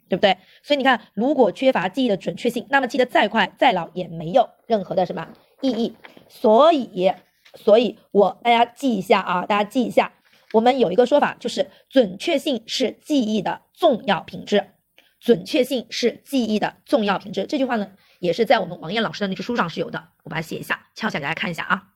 [0.09, 0.37] 对不对？
[0.63, 5.27] 所以你看，如果缺乏记忆的准确性，那么记得再快再牢也没有任何的什么
[5.61, 5.95] 意义。
[6.27, 7.13] 所以。
[7.55, 10.13] 所以，我大家记一下啊，大家记一下，
[10.51, 14.67] 我们有一个说法，就是准确性是记忆的重要品质。
[15.19, 17.45] 准确性是记忆的重要品质。
[17.45, 20.09] 这句话呢，也是在我们王艳老师的那个书上是有的。
[20.23, 21.87] 我把它写一下，敲一下给大家看一下啊。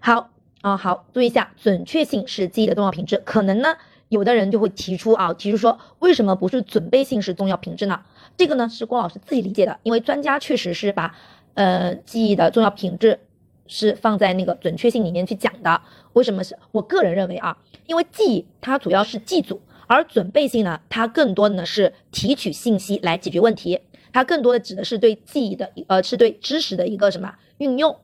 [0.00, 3.16] 好啊，好，注意一下，准确性是记忆的重要品质。
[3.18, 8.00] 可能呢，有的人就会提出啊，提出说，为什么不是准备性是重要品质呢？
[8.36, 11.14] 这个呢，是郭老师自己理解的，因为专家确实是把。
[11.56, 13.20] 呃，记忆的重要品质
[13.68, 15.80] 是放在那个准确性里面去讲的。
[16.14, 17.56] 为什么是我个人认为啊？
[17.86, 23.78] 因为记忆它主要是记住，而准备性呢，它更多的呢是提取信息来解决问题。
[24.12, 27.96] 它更多的指的是对记忆的，呃，是对知识的一个什么运用，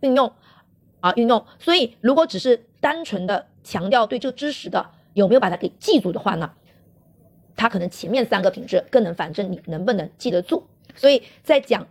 [0.00, 0.32] 运用
[0.98, 1.46] 啊，运用。
[1.60, 6.52] 所以如果只是单纯的强调对这个知识的有没有把它给记住的话呢，
[7.56, 10.66] 它可能前面三个品质更能反证你能不能记得住。
[10.94, 11.88] 所以在讲，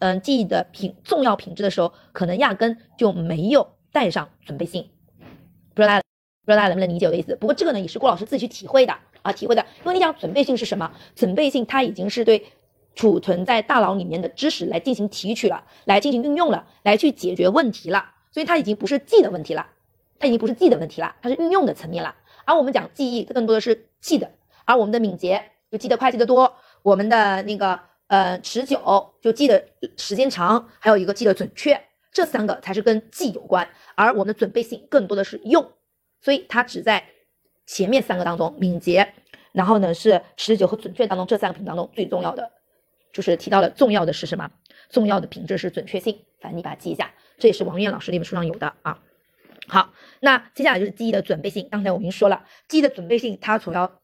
[0.00, 4.90] 嗯，记忆的品重要品质的时候，可能压根就没有带上准备性。
[5.72, 6.02] 不知道大家
[6.44, 7.36] 不知道大家能不能理解我的意思？
[7.36, 9.64] 不过这个呢也是郭老师自己去体会的啊，体会的。
[9.80, 10.92] 因为你讲准备性是什么？
[11.14, 12.44] 准备性它已经是对。
[12.96, 19.66] 储存在大脑里面的知识来进行提取了，来进行运用了，来去解决问题了，所以它已经不是记的问题了，
[20.16, 22.14] 它已经不是记的问题了，它是运用的层面了。
[22.44, 24.30] 而我们讲记忆，它更多的是记的，
[24.64, 29.64] 而我们的敏捷就记得快，记得多，我们的那个呃持久就记得
[29.96, 31.80] 时间长，还有一个记得准确，
[32.12, 33.68] 这三个才是跟记有关。
[33.94, 35.72] 而我们的准备性更多的是用，
[36.20, 37.04] 所以它只在
[37.66, 39.14] 前面三个当中，敏捷，
[39.52, 42.50] 然后呢是持久和准确当中这三个品当中最重要的。
[43.12, 44.50] 就是提到了重要的是什么？
[44.90, 49.00] 重要的品质是准确性，反正你把它记一下，这也是王艳老师那本书上有的啊。
[49.66, 51.68] 好，那接下来就是记忆的准备性。
[51.70, 54.00] 刚才我已经说了，记忆的准备性，它主要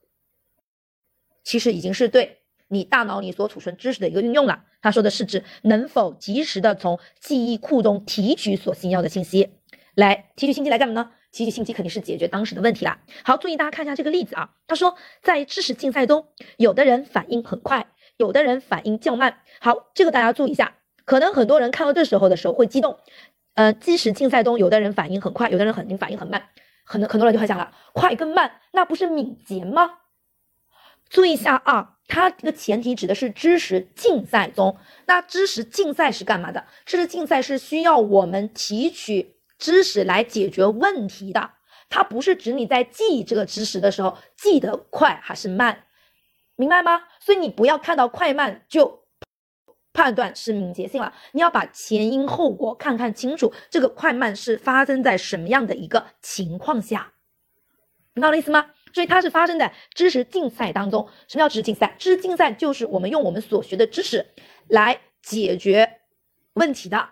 [1.45, 4.65] 其实已经是对你大脑里所储存知识的一个运用了。
[4.83, 9.51] 他说的是指能否及时的从记忆库中提取所需要的信息，
[9.95, 11.13] 来提取信息来干嘛呢？
[11.33, 13.01] 提取信息肯定是解决当时的问题啦。
[13.25, 14.55] 好，注意大家看一下这个例子啊。
[14.67, 17.87] 他说，在知识竞赛中，有的人反应很快。
[18.17, 22.99] 有的人反应较慢，好，这个大家注意一下，可能很多人看到这时候的时候会激动，
[23.55, 26.49] 呃，知识竞赛中，有的人反应很快，有的人肯定反应很慢，
[26.85, 29.99] 很多很多人就会想了，快跟慢，那不是敏捷吗？
[31.09, 36.65] 注意一下啊，它这个前提指的是知识竞赛中，那知识竞赛是干嘛的？
[36.87, 41.51] 知识竞赛是需要我们提取知识来解决问题的，
[41.89, 45.85] 它不是指你在记这个知识的时候记得快还是慢。
[46.55, 47.03] 明白吗？
[47.19, 49.00] 所以你不要看到快慢就
[49.93, 57.13] 判断是敏捷性了，你要把前因后果看看清楚，这个快慢是发生在什么样的一个情况下，
[58.13, 58.67] 明白我的意思吗？
[58.93, 61.09] 所以它是发生在知识竞赛当中。
[61.29, 61.95] 什么叫知识竞赛？
[61.99, 64.27] 知识竞赛就是我们用我们所学的知识
[64.67, 66.01] 来解决
[66.55, 67.11] 问题的。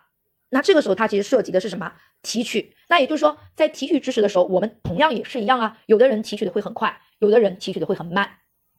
[0.50, 1.92] 那这个时候它其实涉及的是什么？
[2.22, 2.74] 提取。
[2.88, 5.78] 那也就是说，在提取知识的时候，我们同样也是一样啊。
[5.86, 8.28] 有的人提取的会很快，有的人提取的会很慢。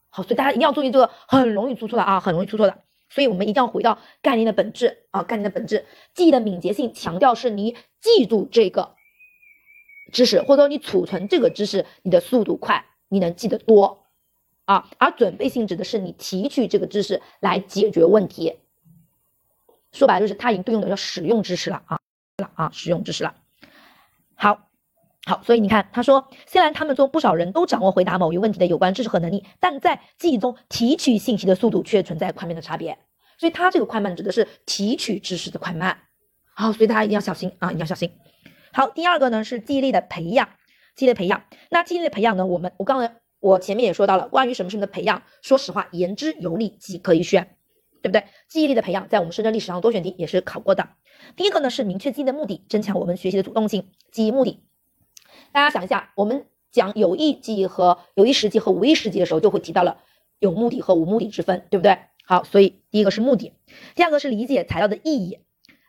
[0.09, 2.83] 好，所以大家一定要注意这个，很容易出错的啊，很容易出错的。
[3.09, 8.95] 所以我们一定要回到概念的本质啊，概念的本质，记忆的敏捷性强调是你记住这个
[10.11, 14.05] 知识，或者说你储存这个知识，你的速度快，你能记得多
[14.65, 14.89] 啊。
[14.97, 18.59] 而准备性指的是你提取这个知识来解决问题，
[19.91, 21.99] 说白了就是它已经对应的叫使用知识了啊，
[22.37, 23.35] 了啊，使用知识了。
[24.35, 24.68] 好。
[25.29, 32.97] 好，所以你看，他说，虽然他们中不少人都掌握回答某一问题的有关知识和能力，但在记忆中提取信息的速度却存在快慢的差别。
[33.37, 35.99] 所以他这个快慢指的是提取知识的快慢。
[36.55, 38.11] 好，所以大家一定要小心啊，一定要小心。
[38.73, 40.49] 好，第二个呢是记忆力的培养，
[40.95, 41.43] 记忆力的培养。
[41.69, 47.55] 那记忆力的培养呢，我们我刚才我前面也说到了，关于什么什么的培养，说实话，言之有理即可以选，
[48.01, 48.23] 对不对？
[48.47, 50.89] 记忆力的培养，在我们深圳历史上多选题也是考过的。
[51.35, 53.91] 第一个呢是明确记忆的目的，增强我们学习的主动性。
[54.11, 54.63] 记忆目的。
[55.51, 59.97] 大家想一下，我们讲有意记忆和有意识记和无意识记的时候，就会提到了
[60.39, 61.97] 有目的和无目的之分，对不对？
[62.25, 63.53] 好，所以第一个是目的，
[63.95, 65.39] 第二个是理解材料的意义，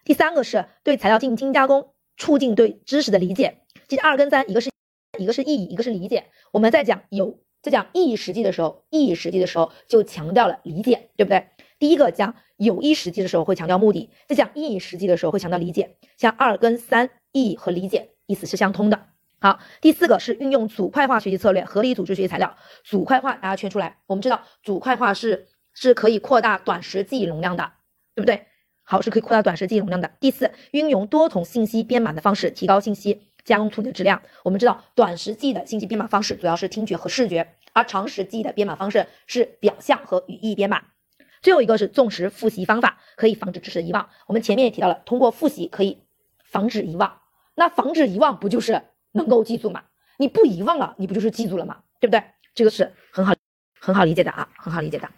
[0.05, 3.59] 第三个是对材料进行精加工，促进对知识的理解。
[3.89, 4.71] 其实二跟三，一个是
[5.19, 6.25] 一个是意义，一个是理解。
[6.53, 11.47] 我们在讲有在讲意义实际的时候，意义实际的时候就强调了理解，对不对？
[11.79, 15.97] 第一个讲有意实际的时候会强调目的，在讲意义实际的时候会强调理解。
[16.17, 19.10] 像二跟三，意义和理解意思是相通的。
[19.43, 22.55] 好，第四个是运用组块化学习策略，合理组织学习材料。
[22.85, 23.97] 组块化，大家圈出来。
[24.07, 27.73] 我们知道组块化是是可以扩大短时记忆容量的，
[28.15, 28.47] 对不对？
[28.83, 30.11] 好，是可以扩大短时记忆容量的。
[30.21, 34.21] 第四，运用多重信息编码的方式，提高信息加工处理的质量。
[34.45, 40.83] 我们知道短时记忆的信息编码方式主要是听觉和视觉，而长时记忆的编码方式是表象和语义编码。
[41.41, 44.11] 最后一个是重视复习方法，可以防止知识遗忘。
[44.27, 46.03] 我们前面也提到了，通过复习可以
[46.45, 47.23] 防止遗忘。
[47.55, 48.83] 那防止遗忘不就是？
[49.13, 49.83] 能够记住嘛？
[50.19, 51.79] 你不遗忘了，你不就是记住了吗？
[51.99, 52.23] 对不对？
[52.55, 53.35] 这个是很好
[53.81, 55.09] 很好理解的啊，很好理解的。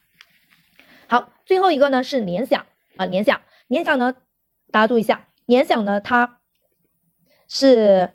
[1.08, 2.66] 好，最后一个呢是联想
[2.96, 4.14] 啊，联想，联想呢，
[4.70, 6.40] 大家注意一下，联想呢它
[7.48, 8.12] 是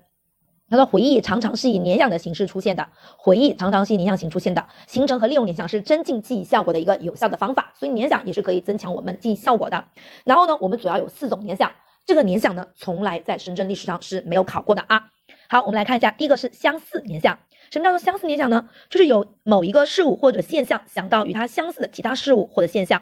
[0.70, 9.86] 它的回忆常常是以联想的形式出现的，回忆常常是以联想型出现的，形成和利用联想是增进记忆效果的一个有效的方法，所以联想也是可以增强我们记忆效果的。
[10.26, 11.72] 然后呢，我们主要有四种联想，
[12.06, 15.10] 这个联想呢，从来在深圳历史上是没有考过的啊。
[15.50, 17.40] 好，我们来看一下，第一个是相似联想。
[17.72, 18.70] 什么叫做相似联想呢？
[18.90, 23.02] 就是有某一个事物或者现象想到与它相似的其他事物或者现象。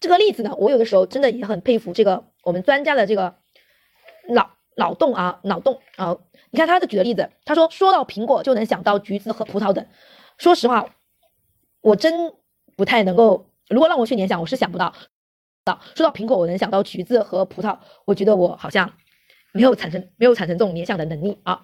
[0.00, 3.34] 这个例子呢，我有的时候真的也很佩服这个我们专家的这个
[4.28, 6.16] 脑脑洞啊，脑洞啊。
[6.50, 9.86] 你看他的举的例子，他说说到苹果就能想到橘子和葡萄等。
[10.36, 10.94] 说实话，
[11.80, 12.34] 我真
[12.76, 14.94] 不太能够，如果让我去联想，我是想不到。
[15.64, 18.92] 到说到苹果，我能想到橘子和葡萄，我觉得我好像
[19.52, 21.62] 没有产生没有产生这种联想的能力啊。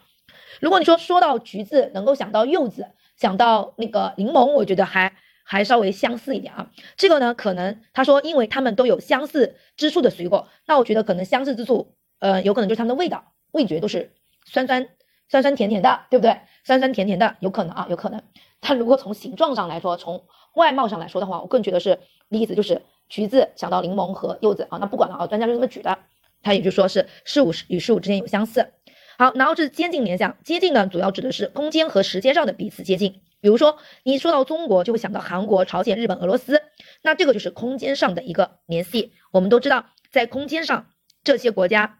[0.61, 2.86] 如果你说说到橘子能够想到柚子，
[3.16, 5.12] 想到那个柠檬，我觉得还
[5.44, 6.70] 还稍微相似一点啊。
[6.96, 14.12] 这个呢，可能他说因为他们都有相似之处的水果，那我觉得可能相似之处，呃，有可能就是它们的味道，味觉都是。
[14.50, 14.88] 酸酸
[15.28, 16.40] 酸酸甜甜的，对不对？
[16.64, 18.22] 酸酸甜甜的，有可能啊，有可能。
[18.61, 21.98] 但如果从形状上来说，从外貌上来说的话，我更觉得是
[22.28, 22.80] 例子就是
[23.11, 24.78] 橘子想到柠檬和柚子啊。
[24.78, 25.98] 那不管了啊，专家就这么举的，
[26.42, 28.72] 他也就说是事物与事物之间有相似。
[29.18, 33.20] 好，然后是接近联想，接近呢主要指的是空间和时间上的彼此接近。
[33.40, 36.62] 比如说你说到中国，就会想到韩国、朝鲜、日本、俄罗斯，
[37.02, 39.12] 那这个就是空间上的一个联系。
[39.32, 40.86] 我们都知道，在空间上
[41.22, 41.98] 这些国家。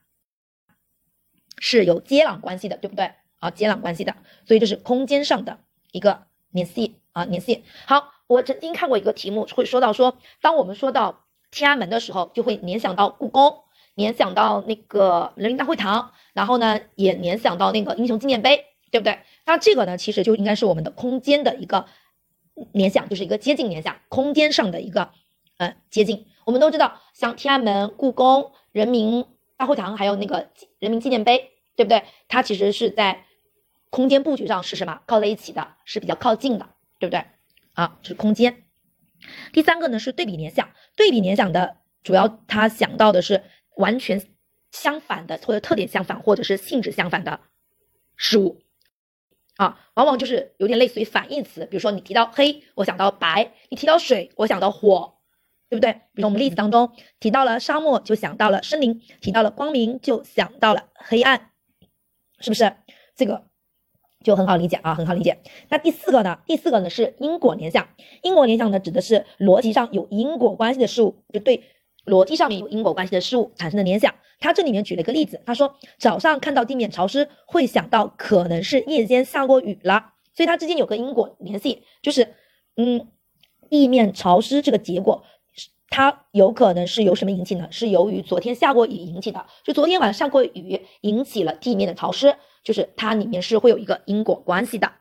[1.61, 3.11] 是有接壤关系的，对不对？
[3.41, 4.15] 啊，接壤关系的，
[4.47, 5.59] 所以这是空间上的
[5.91, 7.65] 一个联系啊，联系。
[7.85, 13.65] 好，我曾经看过一个题目，会说到说，当我们说到天安门的时候，就会联想到故宫，
[13.99, 19.19] 联想到那个人民大会堂，然后呢，也联想到那个英雄纪念碑，对不对？
[19.45, 21.85] 那这个呢，其实就应该是我们的空间的一个
[22.73, 25.11] 联想，就是一个接近联想，空间上的一个
[25.59, 26.27] 呃接近。
[26.47, 29.27] 我们都知道，像天安门、故宫、人民。
[29.59, 32.05] 大会堂还有那个人民纪念碑，对不对？
[32.29, 33.25] 它其实是在
[33.91, 35.01] 空间布局上是什么？
[35.05, 36.69] 靠在一起的，是比较靠近的，
[37.01, 37.25] 对不对？
[37.75, 38.63] 啊，这是空间。
[39.53, 43.43] 第三个呢是对比联想，对比联想的主要他想到的是
[43.79, 44.23] 完全
[44.71, 47.41] 相反的，或者特点相反，或者是性质相反的
[48.17, 48.61] 事物
[49.57, 51.67] 啊，往往就是有点类似于反义词。
[51.67, 55.15] 比如说你提到黑，我想到白；你提到水，我想到火。
[55.71, 55.93] 对不对？
[56.15, 61.51] 比如我们例子当中提到了沙漠，就想到了森林；提到了光明，就想到了黑暗，
[62.41, 62.73] 是不是？
[63.15, 63.45] 这个
[64.25, 65.43] 就很好理解啊，很好理解。
[65.69, 66.39] 那第四个呢？
[66.47, 67.87] 第四个呢是因果联想。
[68.23, 71.63] 因果联想呢指的是逻辑上有因果关系的事物，就对
[72.09, 74.15] 逻辑上面有因果关系的事物产生的联想。
[74.41, 82.35] 他这里面举了一个例子，他说早上看到地面潮湿，会想到可能是夜间下过雨了，所以它之间有个因果联系，就是
[82.77, 83.09] 嗯，
[83.69, 85.25] 地面潮湿这个结果。
[85.91, 87.67] 它有可能是由什么引起呢？
[87.73, 89.45] 是由于昨天下过雨引起的。
[89.65, 94.93] 就昨天晚上过雨，引起了地面的潮湿，就是它里面是会有一个因果关系的。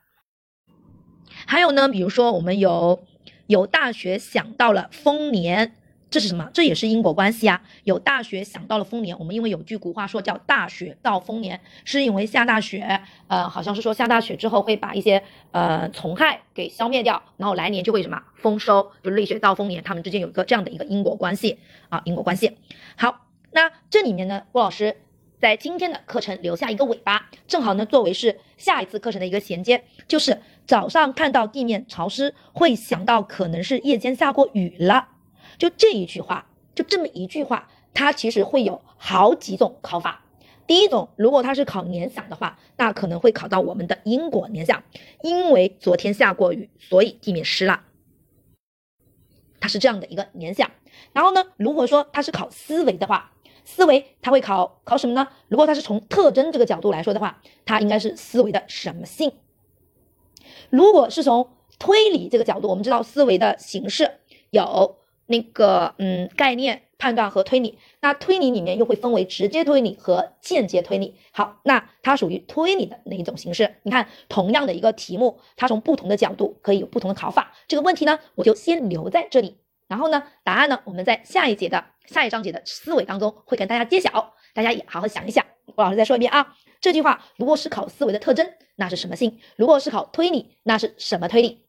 [1.46, 3.04] 还有呢，比如说我们有
[3.46, 5.76] 有大雪想到了丰年。
[6.10, 6.50] 这是什么？
[6.54, 7.62] 这也是因果关系啊！
[7.84, 22.58] 有大雪想到了丰年，我们因为有句古话说叫“大雪到丰年”，是因为下大雪，呃，好像是说下大雪之后会把一些呃虫害给消灭掉，然后来年就会什么丰收，就瑞雪到丰年，他们之间有一个这样的一个因果关系啊，因果关系。
[22.96, 24.96] 好，那这里面呢，郭老师
[25.42, 35.10] 在今天的课程留下一个尾巴，正好呢作为是下一次课程的一个衔接，就是早上看到地面潮湿，会想到可能是夜间下过雨了。
[35.58, 40.24] 就这一句话，就这么一句话，它其实会有好几种考法。
[40.68, 44.84] 第一种，如果它是考联想的话，那可能会考到我们的因果联想，
[45.24, 47.84] 因为昨天下过雨，所以地面湿了，
[49.60, 50.70] 它是这样的一个联想。
[51.14, 53.32] 然后呢，如果说它是考思维的话，
[53.64, 55.30] 思维它会考考什么呢？
[55.48, 59.32] 如果它是从特征这个角度来说的话，它应该是思维的什么性？
[60.70, 61.50] 如果是从
[61.80, 64.98] 推理这个角度，我们知道思维的形式有。
[65.28, 71.16] 那个嗯，概念判断和推理，那推理里面又会分为直接推理和间接推理。
[71.32, 73.76] 好，那它属于推理的那一种形式。
[73.84, 77.54] 你看，同样的一个题目，它从不同的角度可以有不同的考法。
[77.68, 79.58] 这个问题呢，我就先留在这里。
[79.88, 84.34] 然后呢，答案呢，我们在下一节的下一章节的思维当中会跟大家揭晓。
[84.54, 85.46] 大家也好好想一想。
[85.76, 89.40] 我老师再说一遍啊，这句话如果是考思维的特征，那是什么性？
[89.56, 91.66] 如果是考推理，那是什么推理？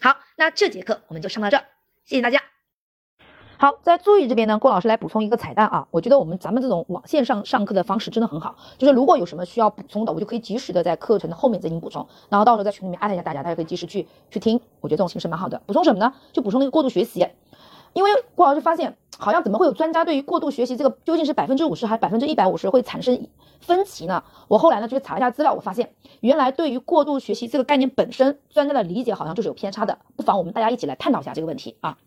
[0.00, 1.62] 好，那这节课我们就上到这，
[2.10, 2.42] 谢谢大家。
[3.56, 5.86] 好，在注意这边呢，郭老师来补充一个彩蛋啊。
[5.92, 14.60] 我觉得我们咱们这种网线上上课的方式真的很好，就是如果有什么需要补充的，我就可以及时的在课程的后面进行补充，然后到时候在群里面艾特一下大家，大家可以及时去去听。
[14.80, 15.62] 我觉得这种形式蛮好的。
[15.66, 16.12] 补充什么呢？
[16.32, 17.28] 就补充那个过度学习，
[17.92, 23.28] 因为郭老师发现好像怎么会有专家对于过度学习这个究竟是百分之五十还是百分之一百五十会产生
[23.60, 24.24] 分歧呢？
[24.48, 29.98] 我后来呢就去查一下资料，我发现原来对于过度学习这个概念本身，专家的理解好像就是有偏差的。
[30.16, 31.98] 不妨我们大家一起来探讨一下这个问题啊。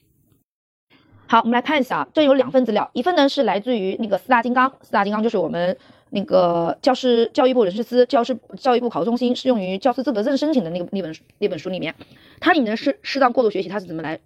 [1.28, 5.78] 好，我们来看一下啊，这有两份资料，一份呢是来自于那个四大金刚，四大金刚就是我们
[6.09, 11.95] 那个教师教育部人事司、教师教育部考试中心适用于教师资格证申请的那个那本那本书里面，
[12.39, 14.20] 它里面是适当过度学习，它是怎么来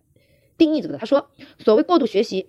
[0.58, 1.00] 定义这个的？
[1.00, 1.28] 他说，
[1.60, 2.48] 所谓过度学习，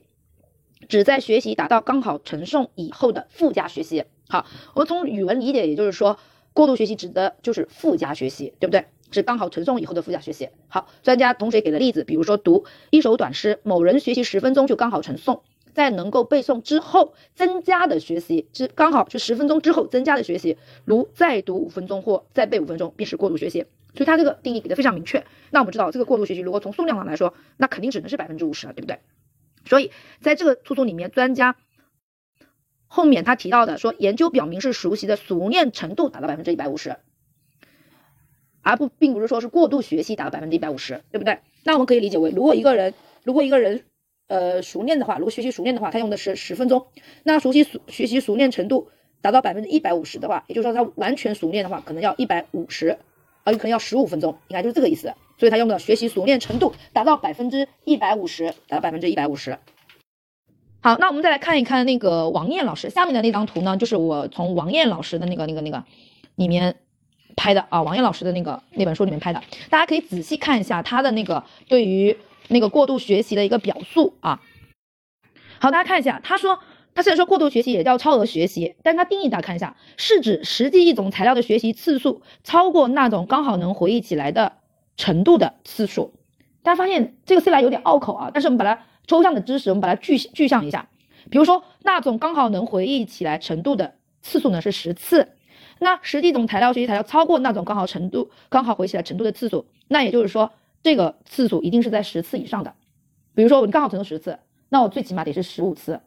[0.89, 4.05] 只在学习达到刚好承受以后的附加学习。
[4.29, 6.19] 好，我们从语文理解，也就是说，
[6.53, 8.85] 过度学习指的就是附加学习，对不对？
[9.11, 10.51] 是刚好承受以后的附加学习。
[10.69, 15.41] 好，专家同学给了例子，比如说读一首短诗，某人学习十分钟就刚好成诵，
[15.73, 23.65] 在能够背诵之后增加的学习，是刚好就十分钟之后增加的学习，如再读五分钟或再背五分钟，便是过度学习。
[23.95, 25.25] 所以它这个定义给的非常明确。
[25.51, 28.99] 那我们知道，这个过度学习如果从数量上来说，那肯定只能是百分之五十了，对不对？
[29.69, 31.57] 所以在这个诉讼里面，专家
[32.87, 36.97] 后面他提到的说，研究表明是熟悉的熟练程度达到百分之一百五十。
[38.61, 41.39] 而不并不是说是过度学习达到百分之一百五十，对不对？
[41.65, 42.93] 那我们可以理解为，如果一个人
[43.25, 43.85] 如果一个人
[44.27, 46.89] 呃熟练的话，如果学习熟练的话，他用的是十分钟，
[47.23, 48.91] 那熟悉熟学习熟练程度
[49.23, 52.99] 达到百分之一百五十的话，也就是说他完全熟练的话，可能要一百五十，
[53.45, 55.15] 啊，可能要十五分钟，应该就是这个意思。
[55.39, 59.59] 所以他用的学习熟练程度达到百分之一百五十，达到百分之一百五十。
[60.81, 65.85] 好，那我们再来看一看那个王艳老师下面的那张图呢，就是我从王艳老师的那个那个那个
[66.37, 66.77] 里面。
[67.37, 72.17] 拍的啊，王艳老师的那个那本书里面拍的，大家可以仔细看一下他的那个对于
[72.49, 74.43] 那个过度学习的一个表述啊。
[75.61, 76.59] 好，大家看一下，他说
[76.97, 84.55] 他虽然说过度学习也叫超额学习，但他定义大家看一下，是指实际一种材料的学习次数超过那种刚好能回忆起来的
[84.99, 86.13] 程度的次数。
[86.63, 90.87] 大家发现这个虽然有点拗口啊，但是我们把它抽象的知识，我们把它具具象一下，
[91.31, 95.31] 比如说那种刚好能回忆起来程度的次数呢是十次。
[95.79, 100.51] 那实际总材料学习材料超过那种刚好程度刚好回起来程度的次数，那也就是说
[100.83, 102.75] 这个次数一定是在十次以上的。
[103.35, 106.01] 比如说我刚好承受十次，那我最起码得是十五次，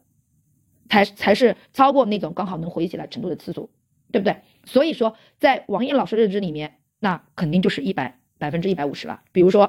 [0.89, 3.69] 才才是超过那种刚好能回忆起来程度的次数，
[4.11, 4.35] 对不对？
[4.65, 9.21] 所以说在王艳老师认知里面，那肯定就是一百百分之一百五十了。
[9.31, 9.67] 比如说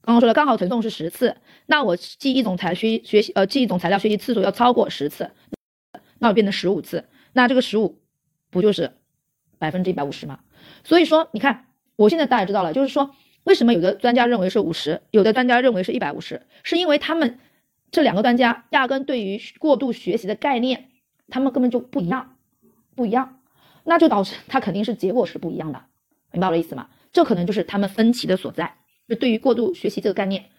[0.00, 1.36] 刚刚说的刚好承受是十次，
[1.66, 5.30] 那我记一种材学学习呃记一种材料学习次数要超过十次，
[6.18, 8.00] 那我变成十五次，那这个十五。
[8.48, 8.92] 不就是
[9.58, 10.38] 百分之一百五十吗？
[10.84, 11.66] 所以说，你看，
[11.96, 13.10] 我现在大家知道了，就是说，
[13.42, 17.38] 为什么有的专家认为是五十，有的专家认为是一百五十，是因为他们
[17.90, 20.90] 这两个专家压根对于过度学习的概念，
[21.28, 22.36] 他们根本就不一样，
[22.94, 23.40] 不一样，
[23.84, 25.84] 那就导致他肯定是结果是不一样的，
[26.36, 26.90] 明白我的意思吗？
[27.12, 28.76] 这可能就是他们分歧的所在，
[29.08, 30.50] 就对于过度学习这个概念，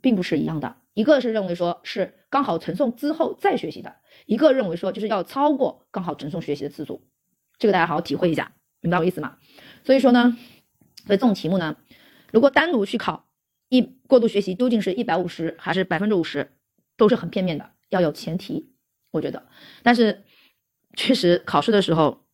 [0.00, 3.96] 并不是一样的，一个是认为说是刚好承诵之后再学习的，
[4.26, 7.02] 一个认为说就是要超过刚好承诵学习的次数。
[7.58, 9.36] 这个大家好好体会一下，明白我意思吗？
[9.82, 10.36] 所以说呢，
[11.06, 11.76] 所以这种题目呢，
[12.32, 13.26] 如果单独去考
[13.68, 16.52] 一过度学习究竟是一百五十还是百分之五十，
[16.96, 18.72] 都是很片面的，要有前提，
[19.10, 19.48] 我觉得。
[19.82, 20.22] 但是
[20.94, 22.24] 确实考试的时候，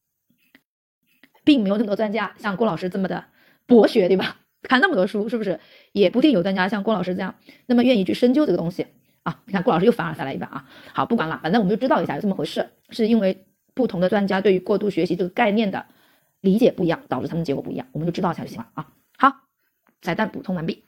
[1.47, 3.25] 并没有那么多专家像郭老师这么的
[3.67, 4.37] 博学，对吧？
[4.63, 5.59] 看那么多书，是不是？
[5.93, 8.87] 也不一定有专家像郭老师这样那么愿意去深究这个东西
[9.23, 9.41] 啊？
[9.47, 10.69] 你看郭老师又反尔再来一把啊！
[10.93, 13.47] 好，不管了，反正我们就知道一下有这么回事，是因为。
[13.77, 15.85] 不同的专家对于过度学习这个概念的
[16.41, 18.87] 理解不一样，导致他们结果不一样，我们就知道一下就行了啊。
[19.19, 19.31] 好，
[20.01, 20.83] 彩蛋补充完毕。